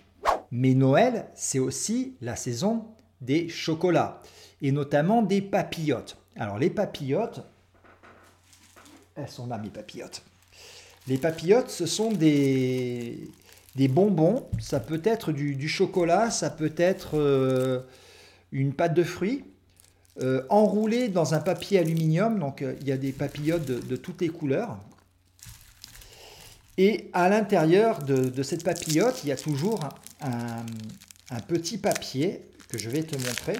Mais 0.50 0.74
Noël, 0.74 1.26
c'est 1.34 1.58
aussi 1.58 2.14
la 2.22 2.36
saison 2.36 2.86
des 3.20 3.48
chocolats 3.48 4.22
et 4.62 4.72
notamment 4.72 5.22
des 5.22 5.42
papillotes. 5.42 6.16
Alors 6.36 6.58
les 6.58 6.70
papillotes, 6.70 7.44
elles 9.16 9.28
sont 9.28 9.48
là 9.48 9.58
mes 9.58 9.68
papillotes. 9.68 10.22
Les 11.08 11.18
papillotes, 11.18 11.70
ce 11.70 11.86
sont 11.86 12.12
des, 12.12 13.28
bonbons. 13.76 14.46
Ça 14.60 14.78
peut 14.78 15.02
être 15.04 15.32
du, 15.32 15.68
chocolat, 15.68 16.30
ça 16.30 16.50
peut 16.50 16.74
être 16.76 17.18
euh, 17.18 17.80
une 18.52 18.72
pâte 18.72 18.94
de 18.94 19.02
fruits. 19.02 19.44
Euh, 20.20 20.42
enroulée 20.48 21.08
dans 21.08 21.34
un 21.34 21.38
papier 21.38 21.78
aluminium, 21.78 22.40
donc 22.40 22.64
il 22.80 22.88
y 22.88 22.90
a 22.90 22.96
des 22.96 23.12
papillotes 23.12 23.64
de 23.64 23.96
toutes 23.96 24.20
les 24.20 24.28
couleurs, 24.28 24.76
et 26.78 27.10
à 27.12 27.28
l'intérieur 27.28 27.98
de, 28.04 28.42
cette 28.44 28.62
papillote, 28.62 29.20
il 29.24 29.28
y 29.28 29.32
a 29.32 29.36
toujours 29.36 29.80
un, 30.22 31.40
petit 31.48 31.76
papier 31.76 32.40
que 32.68 32.78
je 32.78 32.88
vais 32.88 33.02
te 33.02 33.16
montrer. 33.16 33.54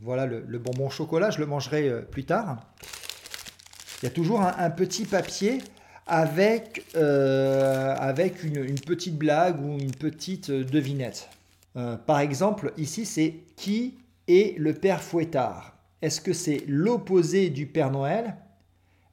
Voilà 0.00 0.26
le, 0.26 0.58
bonbon 0.58 0.88
chocolat, 0.90 1.30
je 1.30 1.40
le 1.40 1.46
mangerai 1.46 1.88
euh, 1.88 2.02
plus 2.02 2.24
tard. 2.24 2.60
Il 4.00 4.06
y 4.06 4.08
a 4.08 4.10
toujours 4.10 4.42
un, 4.42 4.70
petit 4.70 5.04
papier 5.04 5.58
avec, 6.06 6.84
euh, 6.96 7.96
une, 8.42 8.80
petite 8.80 9.16
blague 9.16 9.60
ou 9.60 9.78
une 9.78 9.92
petite 9.92 10.50
euh, 10.50 10.64
devinette. 10.64 11.28
par 11.74 12.20
exemple, 12.20 12.72
ici, 12.76 13.06
c'est 13.06 13.34
qui 13.56 13.94
est 14.28 14.56
le 14.58 14.72
Père 14.72 15.02
Fouettard? 15.02 15.76
Est-ce 16.00 16.20
que 16.20 16.32
c'est 16.32 16.64
l'opposé 16.66 17.50
du 17.50 17.66
Père 17.66 17.90
Noël? 17.90 18.36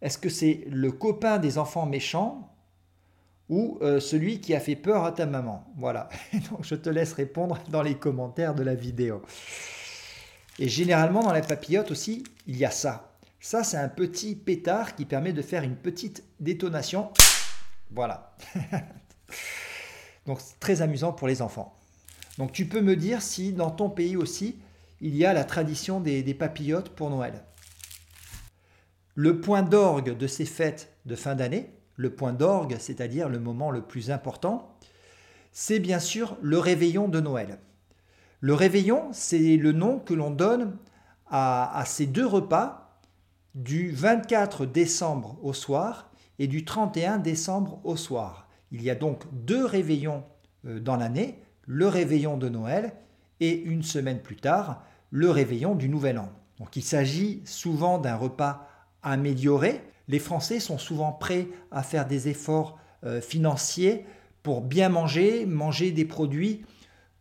Est-ce 0.02 0.18
que 0.18 0.30
c'est 0.30 0.64
le 0.70 0.92
copain 0.92 1.40
des 1.40 1.58
enfants 1.58 1.86
méchants 1.86 2.56
ou 3.50 3.80
euh, 3.82 4.00
celui 4.00 4.40
qui 4.40 4.54
a 4.56 4.60
fait 4.60 4.76
peur 4.76 5.04
à 5.04 5.12
ta 5.12 5.26
maman? 5.26 5.66
Voilà. 5.78 6.10
Donc 6.52 6.64
je 6.64 6.76
te 6.76 6.90
laisse 6.90 7.14
répondre 7.14 7.60
dans 7.70 7.82
les 7.82 7.96
commentaires 7.96 8.56
de 8.56 8.64
la 8.64 8.76
vidéo. 8.76 9.22
Et 10.58 10.70
généralement 10.70 11.22
dans 11.22 11.34
la 11.34 11.42
papillote 11.42 11.92
aussi, 11.92 12.24
il 12.48 12.58
y 12.58 12.66
a 12.66 12.72
ça. 12.72 13.12
Ça, 13.42 13.64
c'est 13.64 13.78
un 13.78 13.88
petit 13.88 14.36
pétard 14.36 14.96
qui 14.96 15.06
permet 15.06 15.32
de 15.32 15.42
faire 15.42 15.64
une 15.64 15.78
petite 15.78 16.24
détonation. 16.40 17.10
Voilà. 17.92 18.36
Donc 20.26 20.40
très 20.60 20.82
amusant 20.82 21.14
pour 21.14 21.28
les 21.28 21.42
enfants. 21.42 21.74
Donc 22.38 22.52
tu 22.52 22.68
peux 22.68 22.82
me 22.82 22.96
dire 22.96 23.22
si 23.22 23.52
dans 23.52 23.72
ton 23.72 23.90
pays 23.90 24.16
aussi, 24.16 24.60
il 25.02 25.16
y 25.16 25.26
a 25.26 25.34
la 25.34 25.44
tradition 25.44 26.00
des 26.00 26.34
papillotes 26.34 26.90
pour 26.90 27.10
Noël. 27.10 27.42
Le 29.22 29.42
point 29.42 29.64
d'orgue 29.64 30.16
de 30.16 30.28
ces 30.28 30.46
fêtes 30.46 30.94
de 31.06 31.14
fin 31.14 31.36
d'année, 31.36 31.74
le 31.98 32.10
point 32.10 32.32
d'orgue, 32.32 32.78
c'est-à-dire 32.80 33.28
le 33.28 33.38
moment 33.38 33.70
le 33.70 33.82
plus 33.82 34.12
important, 34.12 34.78
c'est 35.52 35.80
bien 35.80 36.00
sûr 36.00 36.38
le 36.42 36.58
réveillon 36.58 37.10
de 37.10 37.20
Noël. 37.20 37.60
Le 38.40 38.54
réveillon, 38.54 39.10
c'est 39.12 39.58
le 39.58 39.74
nom 39.74 40.00
que 40.00 40.14
l'on 40.14 40.32
donne 40.32 40.78
à, 41.30 41.84
ces 41.86 42.06
deux 42.06 42.26
repas 42.26 43.02
du 43.56 43.92
24 43.92 44.66
décembre 44.66 45.38
au 45.44 45.52
soir 45.52 46.10
et 46.40 46.48
du 46.48 46.64
31 46.64 47.18
décembre 47.18 47.82
au 47.84 47.98
soir. 47.98 48.48
Il 48.72 48.82
y 48.82 48.90
a 48.90 48.96
donc 48.96 49.24
deux 49.34 49.66
réveillons 49.66 50.24
euh, 50.66 50.80
dans 50.80 50.96
l'année, 50.96 51.44
le 51.66 51.90
réveillon 51.90 52.38
de 52.38 52.48
Noël 52.48 52.94
et 53.42 53.52
une 53.64 53.84
semaine 53.84 54.22
plus 54.22 54.38
tard, 54.38 54.86
le 55.12 55.30
réveillon 55.30 55.76
du 55.76 55.90
Nouvel 55.90 56.20
An. 56.20 56.32
Donc 56.58 56.78
il 56.78 56.84
s'agit 56.84 57.42
souvent 57.44 57.98
d'un 57.98 58.16
repas 58.16 58.66
améliorer. 59.04 59.82
Les 60.08 60.20
Français 60.20 60.60
sont 60.60 60.78
souvent 60.78 61.12
prêts 61.12 61.48
à 61.72 61.84
faire 61.84 62.08
des 62.08 62.28
efforts 62.28 62.78
euh, 63.04 63.22
financiers 63.22 64.06
pour 64.44 64.62
bien 64.62 64.90
manger, 64.90 65.46
manger 65.46 65.92
des 65.92 66.06
produits 66.06 66.66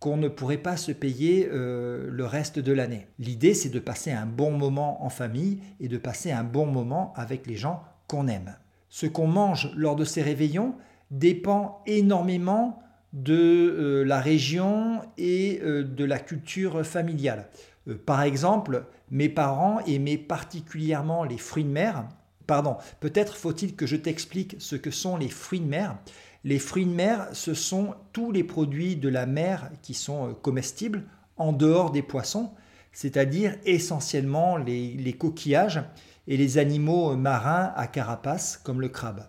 qu'on 0.01 0.17
ne 0.17 0.29
pourrait 0.29 0.59
pas 0.59 0.77
se 0.77 0.93
payer 0.93 1.49
euh, 1.51 2.09
le 2.11 2.25
reste 2.25 2.59
de 2.59 2.73
l'année. 2.73 3.09
L'idée, 3.19 3.55
c'est 3.55 3.69
de 3.69 3.79
passer 3.79 4.13
un 4.13 4.27
bon 4.27 4.53
moment 4.53 5.05
en 5.05 5.09
famille 5.09 5.61
et 5.81 5.89
de 5.89 5.99
passer 5.99 6.31
un 6.31 6.45
bon 6.45 6.67
moment 6.67 7.13
avec 7.17 7.47
les 7.47 7.57
gens 7.57 7.83
qu'on 8.07 8.29
aime. 8.29 8.57
Ce 8.89 9.07
qu'on 9.07 9.27
mange 9.27 9.71
lors 9.77 9.97
de 9.97 10.05
ces 10.05 10.23
réveillons 10.23 10.75
dépend 11.11 11.83
énormément 11.87 12.81
de 13.13 13.35
euh, 13.35 14.05
la 14.05 14.21
région 14.21 15.01
et 15.17 15.61
de 15.63 16.05
la 16.05 16.19
culture 16.19 16.85
familiale. 16.87 17.49
Euh, 17.89 18.01
par 18.05 18.23
exemple, 18.23 18.85
mes 19.11 19.29
parents 19.29 19.81
aimaient 19.81 20.19
particulièrement 20.19 21.25
les 21.25 21.39
fruits 21.39 21.65
de 21.65 21.71
mer. 21.71 22.09
Pardon, 22.47 22.77
peut-être 23.01 23.37
faut-il 23.37 23.77
que 23.77 23.87
je 23.87 23.97
t'explique 23.97 24.57
ce 24.59 24.77
que 24.77 24.91
sont 24.91 25.17
les 25.17 25.29
fruits 25.29 25.61
de 25.61 25.67
mer. 25.67 25.99
Les 26.45 26.59
fruits 26.59 26.87
de 26.87 26.91
mer, 26.91 27.29
ce 27.33 27.53
sont 27.53 27.95
tous 28.13 28.31
les 28.33 28.45
produits 28.45 28.97
de 28.97 29.09
la 29.09 29.27
mer 29.27 29.71
qui 29.83 29.95
sont 29.95 30.29
euh, 30.29 30.33
comestibles 30.33 31.05
en 31.37 31.53
dehors 31.53 31.91
des 31.91 32.03
poissons, 32.03 32.53
c'est-à-dire 32.93 33.57
essentiellement 33.65 34.57
les, 34.57 35.17
coquillages 35.19 35.83
et 36.27 36.37
les 36.37 36.59
animaux 36.59 37.17
marins 37.17 37.73
à 37.77 37.87
carapace 37.87 38.57
comme 38.57 38.81
le 38.81 38.89
crabe. 38.89 39.27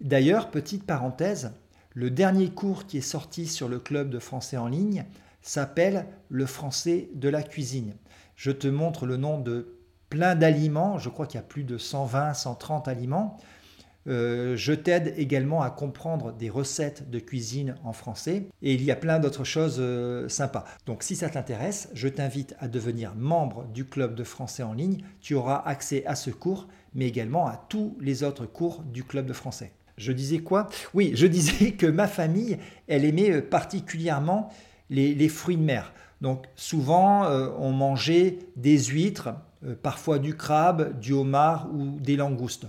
D'ailleurs, 0.00 0.50
petite 0.50 0.84
parenthèse, 0.84 1.52
le 1.94 2.10
dernier 2.10 2.50
cours 2.50 2.86
qui 2.86 2.98
est 2.98 3.00
sorti 3.00 3.46
sur 3.46 3.68
le 3.68 3.80
club 3.80 4.10
de 4.10 4.20
français 4.20 4.56
en 4.56 4.68
ligne 4.68 5.04
s'appelle 5.42 6.06
le 6.28 6.46
français 6.46 7.08
de 7.14 7.28
la 7.28 7.42
cuisine. 7.42 7.94
Je 8.36 8.50
te 8.50 8.68
montre 8.68 9.06
le 9.06 9.16
nom 9.16 9.38
de 9.40 9.78
plein 10.10 10.34
d'aliments, 10.34 10.98
je 10.98 11.08
crois 11.08 11.26
qu'il 11.26 11.38
y 11.38 11.42
a 11.42 11.46
plus 11.46 11.64
de 11.64 11.78
120, 11.78 12.34
130 12.34 12.88
aliments. 12.88 13.38
Euh, 14.06 14.56
je 14.56 14.72
t'aide 14.72 15.12
également 15.18 15.60
à 15.60 15.70
comprendre 15.70 16.32
des 16.32 16.48
recettes 16.48 17.10
de 17.10 17.18
cuisine 17.18 17.74
en 17.84 17.92
français 17.92 18.48
et 18.62 18.72
il 18.72 18.82
y 18.82 18.90
a 18.90 18.96
plein 18.96 19.18
d'autres 19.18 19.44
choses 19.44 19.76
euh, 19.80 20.28
sympas. 20.28 20.64
Donc 20.86 21.02
si 21.02 21.14
ça 21.14 21.28
t'intéresse, 21.28 21.90
je 21.92 22.08
t'invite 22.08 22.54
à 22.58 22.68
devenir 22.68 23.14
membre 23.14 23.66
du 23.66 23.84
club 23.84 24.14
de 24.14 24.24
français 24.24 24.62
en 24.62 24.72
ligne. 24.72 25.02
Tu 25.20 25.34
auras 25.34 25.62
accès 25.66 26.06
à 26.06 26.14
ce 26.14 26.30
cours, 26.30 26.68
mais 26.94 27.06
également 27.06 27.46
à 27.46 27.62
tous 27.68 27.98
les 28.00 28.22
autres 28.22 28.46
cours 28.46 28.82
du 28.82 29.04
club 29.04 29.26
de 29.26 29.34
français. 29.34 29.72
Je 29.98 30.12
disais 30.12 30.38
quoi? 30.38 30.68
Oui, 30.94 31.12
je 31.14 31.26
disais 31.26 31.72
que 31.72 31.86
ma 31.86 32.06
famille, 32.06 32.58
elle 32.86 33.04
aimait 33.04 33.32
euh, 33.32 33.42
particulièrement 33.42 34.48
les, 34.90 35.28
fruits 35.28 35.56
de 35.56 35.62
mer. 35.62 35.92
Donc 36.20 36.46
souvent, 36.56 37.26
on 37.58 37.72
mangeait 37.72 38.38
des 38.56 38.78
huîtres, 38.78 39.30
parfois 39.82 40.18
du 40.18 40.36
crabe, 40.36 40.98
du 40.98 41.12
homard 41.12 41.68
ou 41.72 41.98
des 42.00 42.16
langoustes. 42.16 42.66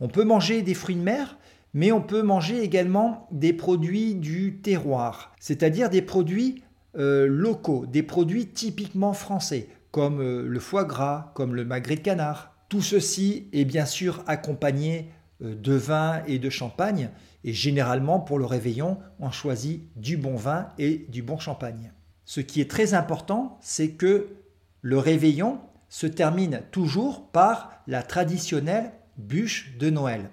On 0.00 0.08
peut 0.08 0.24
manger 0.24 0.62
des 0.62 0.74
fruits 0.74 0.96
de 0.96 1.02
mer, 1.02 1.38
mais 1.76 1.92
on 1.92 2.00
peut 2.00 2.22
manger 2.22 2.62
également 2.62 3.28
des 3.30 3.52
produits 3.52 4.14
du 4.14 4.60
terroir, 4.62 5.34
c'est-à-dire 5.38 5.90
des 5.90 6.02
produits 6.02 6.62
euh, 6.98 7.26
locaux, 7.26 7.84
des 7.86 8.02
produits 8.02 8.46
typiquement 8.46 9.12
français, 9.12 9.68
comme 9.90 10.20
euh, 10.20 10.46
le 10.48 10.58
foie 10.58 10.84
gras, 10.84 11.32
comme 11.34 11.54
le 11.54 11.66
magret 11.66 11.96
de 11.96 12.00
canard. 12.00 12.54
Tout 12.70 12.80
ceci 12.80 13.48
est 13.52 13.66
bien 13.66 13.84
sûr 13.84 14.24
accompagné 14.26 15.10
euh, 15.42 15.54
de 15.54 15.74
vin 15.74 16.22
et 16.26 16.38
de 16.38 16.48
champagne, 16.48 17.10
et 17.46 17.52
généralement 17.52 18.18
pour 18.20 18.38
le 18.38 18.44
réveillon, 18.44 18.98
on 19.20 19.30
choisit 19.30 19.88
du 19.96 20.18
bon 20.18 20.34
vin 20.34 20.68
et 20.78 21.06
du 21.08 21.22
bon 21.22 21.38
champagne. 21.38 21.92
Ce 22.24 22.40
qui 22.40 22.60
est 22.60 22.70
très 22.70 22.92
important, 22.92 23.56
c'est 23.62 23.92
que 23.92 24.26
le 24.82 24.98
réveillon 24.98 25.60
se 25.88 26.08
termine 26.08 26.62
toujours 26.72 27.28
par 27.28 27.70
la 27.86 28.02
traditionnelle 28.02 28.92
bûche 29.16 29.76
de 29.78 29.90
Noël. 29.90 30.28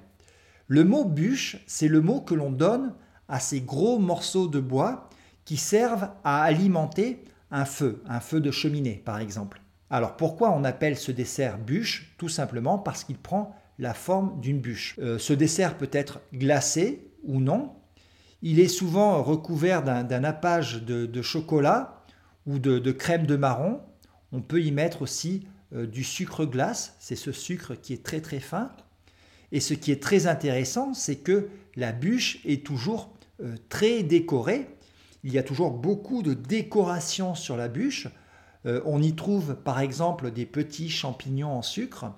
Le 0.67 0.83
mot 0.83 1.05
bûche, 1.05 1.57
c'est 1.67 1.87
le 1.87 2.01
mot 2.01 2.19
que 2.19 2.33
l'on 2.33 2.51
donne 2.51 2.95
à 3.27 3.39
ces 3.39 3.61
gros 3.61 3.99
morceaux 3.99 4.47
de 4.47 4.59
bois 4.59 5.07
qui 5.45 5.57
servent 5.57 6.09
à 6.23 6.41
alimenter 6.41 7.23
un 7.51 7.65
feu, 7.65 8.01
un 8.07 8.19
feu 8.21 8.41
de 8.41 8.49
cheminée 8.49 9.03
par 9.05 9.19
exemple. 9.19 9.61
Alors 9.91 10.17
pourquoi 10.17 10.51
on 10.51 10.63
appelle 10.63 10.97
ce 10.97 11.11
dessert 11.11 11.59
bûche? 11.59 12.15
Tout 12.17 12.29
simplement 12.29 12.79
parce 12.79 13.03
qu'il 13.03 13.19
prend 13.19 13.55
la 13.79 13.93
forme 13.93 14.39
d'une 14.41 14.59
bûche. 14.59 14.95
Euh, 14.99 15.17
ce 15.19 15.33
dessert 15.33 15.77
peut 15.77 15.89
être 15.91 16.21
glacé 16.33 17.02
ou 17.23 17.39
non. 17.39 17.73
Il 18.41 18.59
est 18.59 18.67
souvent 18.67 19.23
recouvert 19.23 19.83
d'un 19.83 20.19
nappage 20.19 20.83
de, 20.83 21.21
chocolat 21.21 22.03
ou 22.45 22.59
de, 22.59 22.91
crème 22.91 23.25
de 23.25 23.35
marron. 23.35 23.81
On 24.31 24.41
peut 24.41 24.61
y 24.61 24.71
mettre 24.71 25.01
aussi 25.01 25.47
euh, 25.73 25.85
du 25.85 26.03
sucre 26.03 26.45
glace, 26.45 26.95
c'est 26.99 27.15
ce 27.15 27.31
sucre 27.31 27.75
qui 27.75 27.93
est 27.93 28.03
très 28.03 28.19
très 28.19 28.39
fin. 28.39 28.71
Et 29.51 29.59
ce 29.59 29.73
qui 29.73 29.91
est 29.91 30.01
très 30.01 30.27
intéressant, 30.27 30.93
c'est 30.93 31.17
que 31.17 31.47
la 31.75 31.91
bûche 31.91 32.39
est 32.43 32.65
toujours 32.65 33.13
euh, 33.41 33.55
très 33.69 34.03
décorée. 34.03 34.67
Il 35.23 35.31
y 35.31 35.37
a 35.37 35.43
toujours 35.43 35.71
beaucoup 35.71 36.21
de 36.21 36.33
décoration 36.33 37.35
sur 37.35 37.55
la 37.55 37.67
bûche. 37.67 38.07
Euh, 38.65 38.81
on 38.85 39.01
y 39.01 39.15
trouve 39.15 39.55
par 39.55 39.79
exemple 39.79 40.31
des 40.31 40.45
petits 40.45 40.89
champignons 40.89 41.51
en 41.51 41.61
sucre, 41.61 42.11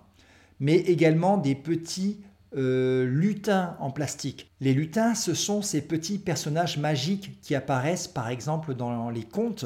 mais 0.59 0.77
également 0.77 1.37
des 1.37 1.55
petits 1.55 2.21
lutins 2.55 3.75
en 3.79 3.91
plastique. 3.91 4.49
Les 4.61 4.73
lutins, 4.73 5.13
ce 5.13 5.33
sont 5.33 5.61
ces 5.61 5.81
petits 5.81 6.17
personnages 6.17 6.77
magiques 6.77 7.39
qui 7.41 7.53
apparaissent 7.53 8.07
par 8.07 8.29
exemple 8.29 8.73
dans 8.73 9.09
les 9.09 9.23
contes 9.23 9.65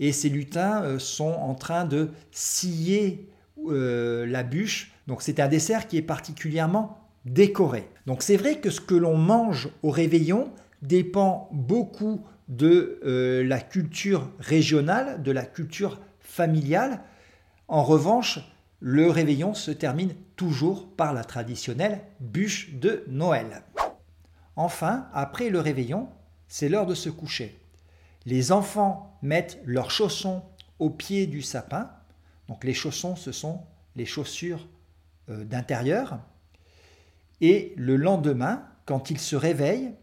et 0.00 0.12
ces 0.12 0.30
lutins 0.30 0.82
euh, 0.82 0.98
sont 0.98 1.32
en 1.32 1.54
train 1.54 1.84
de 1.84 2.08
scier 2.32 3.28
euh, 3.68 4.26
la 4.26 4.42
bûche. 4.42 4.92
Donc 5.06 5.22
c'est 5.22 5.38
un 5.38 5.46
dessert 5.46 5.86
qui 5.86 5.98
est 5.98 6.02
particulièrement 6.02 6.98
décoré. 7.26 7.88
Donc 8.06 8.22
c'est 8.22 8.38
vrai 8.38 8.58
que 8.58 8.70
ce 8.70 8.80
que 8.80 8.94
l'on 8.94 9.16
mange 9.16 9.68
au 9.82 9.90
réveillon 9.90 10.50
dépend 10.82 11.50
beaucoup 11.52 12.24
de 12.48 12.98
euh, 13.04 13.44
la 13.44 13.60
culture 13.60 14.30
régionale, 14.40 15.22
de 15.22 15.30
la 15.30 15.44
culture 15.44 16.00
familiale. 16.18 17.00
En 17.68 17.84
revanche, 17.84 18.40
le 18.80 19.10
réveillon 19.10 19.52
se 19.54 19.70
termine 19.70 20.14
toujours 20.36 20.88
par 20.96 21.12
la 21.12 21.22
traditionnelle 21.22 22.00
bûche 22.18 22.74
de 22.74 23.04
Noël. 23.08 23.62
Enfin, 24.56 25.06
après 25.12 25.50
le 25.50 25.60
réveillon, 25.60 26.08
c'est 26.48 26.68
l'heure 26.68 26.86
de 26.86 26.94
se 26.94 27.10
coucher. 27.10 27.58
Les 28.26 28.52
enfants 28.52 29.18
mettent 29.22 29.60
leurs 29.64 29.90
chaussons 29.90 30.42
au 30.78 30.90
pied 30.90 31.26
du 31.26 31.42
sapin. 31.42 31.90
Donc 32.48 32.64
les 32.64 32.74
chaussons, 32.74 33.16
ce 33.16 33.32
sont 33.32 33.60
les 33.96 34.06
chaussures 34.06 34.66
euh, 35.28 35.44
d'intérieur. 35.44 36.18
Et 37.40 37.74
le 37.76 37.96
lendemain, 37.96 38.66
quand 38.86 39.10
ils 39.10 39.20
se 39.20 39.36
réveillent, 39.36 39.94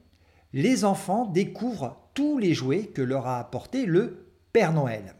les 0.53 0.85
enfants 0.85 1.25
découvrent 1.25 1.97
tous 2.13 2.37
les 2.37 2.53
jouets 2.53 2.85
que 2.85 3.01
leur 3.01 3.27
a 3.27 3.39
apporté 3.39 3.85
le 3.85 4.31
Père 4.53 4.73
Noël. 4.73 5.15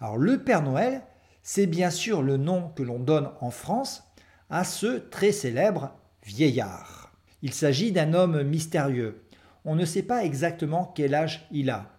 Alors 0.00 0.18
le 0.18 0.44
Père 0.44 0.62
Noël, 0.62 1.02
c'est 1.50 1.66
bien 1.66 1.88
sûr 1.88 2.20
le 2.20 2.36
nom 2.36 2.68
que 2.76 2.82
l'on 2.82 2.98
donne 2.98 3.30
en 3.40 3.50
France 3.50 4.04
à 4.50 4.64
ce 4.64 4.98
très 4.98 5.32
célèbre 5.32 5.94
vieillard. 6.22 7.14
Il 7.40 7.54
s'agit 7.54 7.90
d'un 7.90 8.12
homme 8.12 8.42
mystérieux. 8.42 9.22
On 9.64 9.74
ne 9.74 9.86
sait 9.86 10.02
pas 10.02 10.26
exactement 10.26 10.92
quel 10.94 11.14
âge 11.14 11.48
il 11.50 11.70
a 11.70 11.90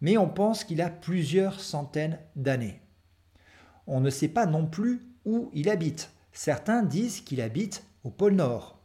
mais 0.00 0.16
on 0.16 0.28
pense 0.28 0.64
qu'il 0.64 0.80
a 0.80 0.88
plusieurs 0.88 1.60
centaines 1.60 2.18
d'années. 2.36 2.80
On 3.86 4.00
ne 4.00 4.10
sait 4.10 4.28
pas 4.28 4.46
non 4.46 4.66
plus 4.66 5.02
où 5.24 5.50
il 5.52 5.68
habite. 5.68 6.10
Certains 6.32 6.82
disent 6.82 7.20
qu'il 7.20 7.40
habite 7.40 7.84
au 8.04 8.10
pôle 8.10 8.34
Nord. 8.34 8.78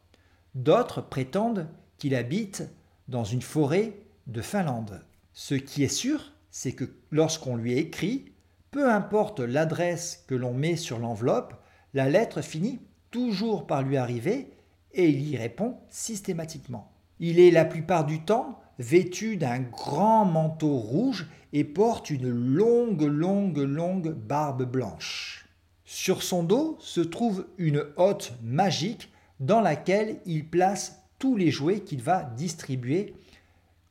D'autres 0.54 1.00
prétendent 1.00 1.68
qu'il 1.98 2.14
habite 2.14 2.64
dans 3.08 3.24
une 3.24 3.42
forêt 3.42 3.94
de 4.26 4.42
Finlande. 4.42 5.02
Ce 5.32 5.54
qui 5.54 5.82
est 5.82 5.88
sûr, 5.88 6.32
c'est 6.50 6.72
que 6.72 6.96
lorsqu'on 7.10 7.56
lui 7.56 7.74
écrit, 7.74 8.31
peu 8.72 8.90
importe 8.90 9.40
l'adresse 9.40 10.24
que 10.26 10.34
l'on 10.34 10.54
met 10.54 10.76
sur 10.76 10.98
l'enveloppe, 10.98 11.54
la 11.92 12.08
lettre 12.08 12.40
finit 12.40 12.80
toujours 13.10 13.66
par 13.66 13.82
lui 13.82 13.98
arriver 13.98 14.50
et 14.94 15.08
il 15.08 15.28
y 15.28 15.36
répond 15.36 15.76
systématiquement. 15.90 16.90
Il 17.20 17.38
est 17.38 17.50
la 17.50 17.66
plupart 17.66 18.06
du 18.06 18.24
temps 18.24 18.58
vêtu 18.78 19.36
d'un 19.36 19.60
grand 19.60 20.24
manteau 20.24 20.78
rouge 20.78 21.28
et 21.52 21.64
porte 21.64 22.08
une 22.08 22.30
longue, 22.30 23.02
longue, 23.02 23.58
longue 23.58 24.14
barbe 24.14 24.64
blanche. 24.64 25.46
Sur 25.84 26.22
son 26.22 26.42
dos 26.42 26.78
se 26.80 27.02
trouve 27.02 27.46
une 27.58 27.84
hotte 27.98 28.32
magique 28.42 29.12
dans 29.38 29.60
laquelle 29.60 30.16
il 30.24 30.48
place 30.48 31.02
tous 31.18 31.36
les 31.36 31.50
jouets 31.50 31.80
qu'il 31.80 32.00
va 32.00 32.24
distribuer 32.24 33.14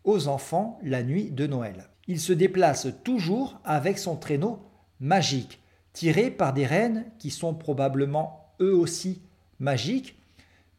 aux 0.03 0.27
enfants 0.27 0.79
la 0.81 1.03
nuit 1.03 1.29
de 1.29 1.45
Noël. 1.45 1.87
Il 2.07 2.19
se 2.19 2.33
déplace 2.33 2.87
toujours 3.03 3.59
avec 3.63 3.99
son 3.99 4.15
traîneau 4.15 4.59
magique, 5.01 5.59
tiré 5.91 6.31
par 6.31 6.53
des 6.53 6.65
rennes 6.65 7.05
qui 7.19 7.31
sont 7.31 7.53
probablement 7.53 8.53
eux 8.61 8.75
aussi 8.75 9.21
magiques, 9.59 10.15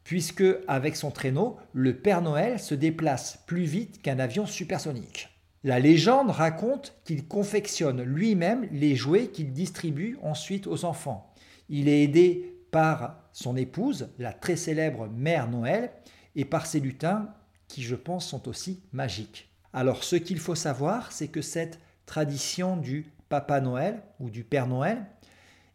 puisque 0.05 0.45
avec 0.67 0.97
son 0.97 1.11
traîneau, 1.11 1.59
le 1.75 1.95
Père 1.97 2.23
Noël 2.23 2.59
se 2.59 2.75
déplace 2.75 3.41
plus 3.47 3.65
vite 3.65 4.01
qu'un 4.01 4.19
avion 4.19 4.47
supersonique. 4.47 5.29
La 5.65 5.79
légende 5.79 6.31
raconte 6.31 6.95
qu'il 7.05 7.27
confectionne 7.29 8.03
lui-même 8.03 8.67
les 8.73 8.97
jouets 8.97 9.29
qu'il 9.29 9.53
distribue 9.53 10.19
ensuite 10.23 10.67
aux 10.67 10.85
enfants. 10.85 11.33
Il 11.69 11.89
est 11.89 12.03
aidé 12.03 12.57
par 12.73 13.17
son 13.33 13.57
épouse, 13.57 14.09
la 14.19 14.33
très 14.33 14.57
célèbre 14.57 15.09
Mère 15.09 15.49
Noël, 15.49 15.91
et 16.35 16.45
par 16.45 16.67
ses 16.67 16.81
lutins 16.81 17.29
qui, 17.69 17.83
je 17.83 17.95
pense, 17.95 18.27
sont 18.27 18.49
aussi 18.49 18.81
magiques. 18.93 19.51
Alors 19.73 20.05
ce 20.05 20.17
qu'il 20.17 20.39
faut 20.39 20.55
savoir, 20.55 21.13
c'est 21.13 21.29
que 21.29 21.43
cette 21.43 21.79
tradition 22.07 22.77
du 22.77 23.07
Papa 23.33 23.63
Noël 23.63 24.03
ou 24.21 24.29
du 24.29 24.45
Père 24.45 24.67
Noël 24.67 25.07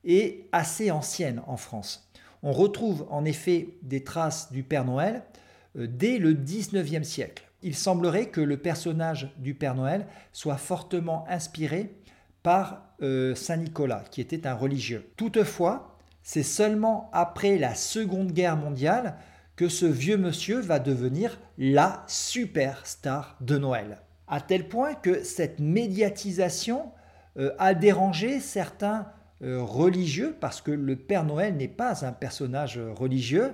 est 0.05 0.45
assez 0.51 0.91
ancienne 0.91 1.41
en 1.47 1.57
France. 1.57 2.07
On 2.43 2.51
retrouve 2.51 3.07
en 3.09 3.25
effet 3.25 3.69
des 3.81 4.03
traces 4.03 4.51
du 4.51 4.61
Père 4.61 4.85
Noël 4.85 5.23
euh, 5.75 5.87
dès 5.89 6.19
le 6.19 6.35
19e 6.35 7.01
siècle. 7.01 7.49
Il 7.63 7.73
semblerait 7.73 8.27
que 8.27 8.41
le 8.41 8.57
personnage 8.57 9.33
du 9.39 9.55
Père 9.55 9.73
Noël 9.73 10.05
soit 10.33 10.57
fortement 10.57 11.25
inspiré 11.27 11.95
par 12.43 12.93
euh, 13.01 13.33
Saint 13.33 13.57
Nicolas, 13.57 14.03
qui 14.11 14.21
était 14.21 14.45
un 14.45 14.53
religieux. 14.53 15.09
Toutefois, 15.17 15.97
c'est 16.21 16.43
seulement 16.43 17.09
après 17.11 17.57
la 17.57 17.73
Seconde 17.73 18.33
Guerre 18.33 18.57
mondiale 18.57 19.15
que 19.55 19.67
ce 19.67 19.87
vieux 19.87 20.17
monsieur 20.17 20.59
va 20.59 20.77
devenir 20.77 21.39
la 21.57 22.03
superstar 22.05 23.35
de 23.41 23.57
Noël. 23.57 23.97
À 24.27 24.41
tel 24.41 24.67
point 24.67 24.93
que 24.93 25.23
cette 25.23 25.59
médiatisation 25.59 26.91
a 27.57 27.73
dérangé 27.73 28.39
certains 28.39 29.07
euh, 29.43 29.61
religieux, 29.61 30.35
parce 30.39 30.61
que 30.61 30.71
le 30.71 30.95
Père 30.95 31.23
Noël 31.23 31.55
n'est 31.55 31.67
pas 31.67 32.05
un 32.05 32.11
personnage 32.11 32.79
religieux. 32.79 33.53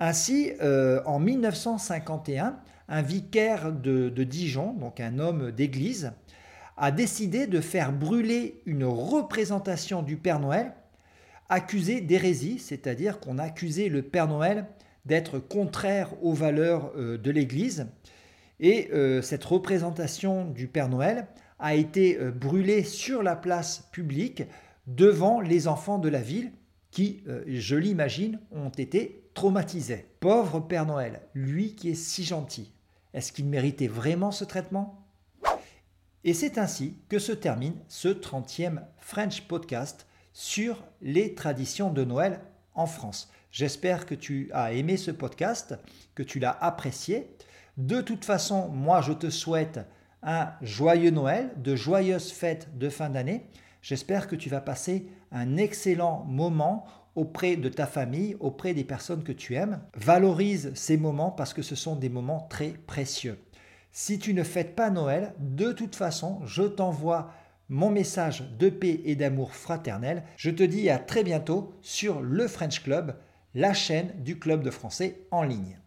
Ainsi, 0.00 0.52
en 0.60 1.20
1951, 1.20 2.56
un 2.88 3.02
vicaire 3.02 3.72
de, 3.72 4.08
Dijon, 4.24 4.72
donc 4.74 5.00
un 5.00 5.18
homme 5.18 5.50
d'église, 5.52 6.12
a 6.76 6.90
décidé 6.90 7.46
de 7.46 7.60
faire 7.60 7.92
brûler 7.92 8.60
une 8.66 8.84
représentation 8.84 10.02
du 10.02 10.16
Père 10.16 10.40
Noël 10.40 10.72
accusée 11.48 12.00
d'hérésie, 12.00 12.58
c'est-à-dire 12.58 13.20
qu'on 13.20 13.38
accusait 13.38 13.88
le 13.88 14.02
Père 14.02 14.26
Noël 14.26 14.66
d'être 15.04 15.38
contraire 15.38 16.10
aux 16.22 16.32
valeurs 16.32 16.92
euh, 16.96 17.18
de 17.18 17.30
l'Église. 17.30 17.86
Et 18.60 18.90
euh, 18.92 19.20
cette 19.20 19.44
représentation 19.44 20.46
du 20.46 20.66
Père 20.66 20.88
Noël 20.88 21.26
a 21.58 21.74
été 21.74 22.18
euh, 22.18 22.30
brûlée 22.30 22.84
sur 22.84 23.22
la 23.22 23.36
place 23.36 23.88
publique 23.92 24.42
devant 24.86 25.40
les 25.40 25.68
enfants 25.68 25.98
de 25.98 26.08
la 26.08 26.20
ville 26.20 26.52
qui, 26.90 27.24
je 27.48 27.74
l'imagine, 27.74 28.38
ont 28.52 28.68
été 28.68 29.24
traumatisés. 29.34 30.06
Pauvre 30.20 30.60
Père 30.60 30.86
Noël, 30.86 31.22
lui 31.34 31.74
qui 31.74 31.90
est 31.90 31.94
si 31.94 32.22
gentil, 32.22 32.72
est-ce 33.14 33.32
qu'il 33.32 33.46
méritait 33.46 33.88
vraiment 33.88 34.30
ce 34.30 34.44
traitement? 34.44 35.04
Et 36.24 36.32
c'est 36.32 36.56
ainsi 36.56 36.96
que 37.08 37.18
se 37.18 37.32
termine 37.32 37.76
ce 37.88 38.08
30e 38.08 38.82
French 38.98 39.42
Podcast 39.42 40.06
sur 40.32 40.82
les 41.02 41.34
traditions 41.34 41.92
de 41.92 42.02
Noël 42.02 42.40
en 42.74 42.86
France. 42.86 43.30
J'espère 43.50 44.06
que 44.06 44.14
tu 44.14 44.50
as 44.52 44.72
aimé 44.72 44.96
ce 44.96 45.10
podcast, 45.10 45.76
que 46.14 46.22
tu 46.22 46.40
l'as 46.40 46.56
apprécié. 46.60 47.36
De 47.76 48.00
toute 48.00 48.24
façon, 48.24 48.68
moi, 48.68 49.00
je 49.00 49.12
te 49.12 49.30
souhaite 49.30 49.80
un 50.24 50.52
joyeux 50.62 51.10
Noël, 51.10 51.50
de 51.56 51.76
joyeuses 51.76 52.32
fêtes 52.32 52.76
de 52.76 52.88
fin 52.88 53.10
d'année. 53.10 53.46
J'espère 53.82 54.28
que 54.28 54.36
tu 54.36 54.48
vas 54.48 54.60
passer 54.60 55.06
un 55.30 55.56
excellent 55.56 56.24
moment 56.26 56.86
auprès 57.14 57.56
de 57.56 57.68
ta 57.68 57.86
famille, 57.86 58.36
auprès 58.40 58.74
des 58.74 58.84
personnes 58.84 59.22
que 59.22 59.32
tu 59.32 59.54
aimes. 59.54 59.80
Valorise 59.94 60.72
ces 60.74 60.96
moments 60.96 61.30
parce 61.30 61.54
que 61.54 61.62
ce 61.62 61.76
sont 61.76 61.96
des 61.96 62.08
moments 62.08 62.46
très 62.50 62.70
précieux. 62.86 63.38
Si 63.92 64.18
tu 64.18 64.34
ne 64.34 64.42
fêtes 64.42 64.74
pas 64.74 64.90
Noël, 64.90 65.34
de 65.38 65.72
toute 65.72 65.94
façon, 65.94 66.40
je 66.44 66.62
t'envoie 66.62 67.30
mon 67.68 67.90
message 67.90 68.44
de 68.58 68.68
paix 68.68 69.00
et 69.04 69.16
d'amour 69.16 69.54
fraternel. 69.54 70.24
Je 70.36 70.50
te 70.50 70.62
dis 70.62 70.90
à 70.90 70.98
très 70.98 71.22
bientôt 71.22 71.74
sur 71.82 72.20
le 72.20 72.48
French 72.48 72.82
Club, 72.82 73.16
la 73.54 73.72
chaîne 73.72 74.12
du 74.18 74.38
club 74.38 74.62
de 74.62 74.70
français 74.70 75.20
en 75.30 75.42
ligne. 75.44 75.78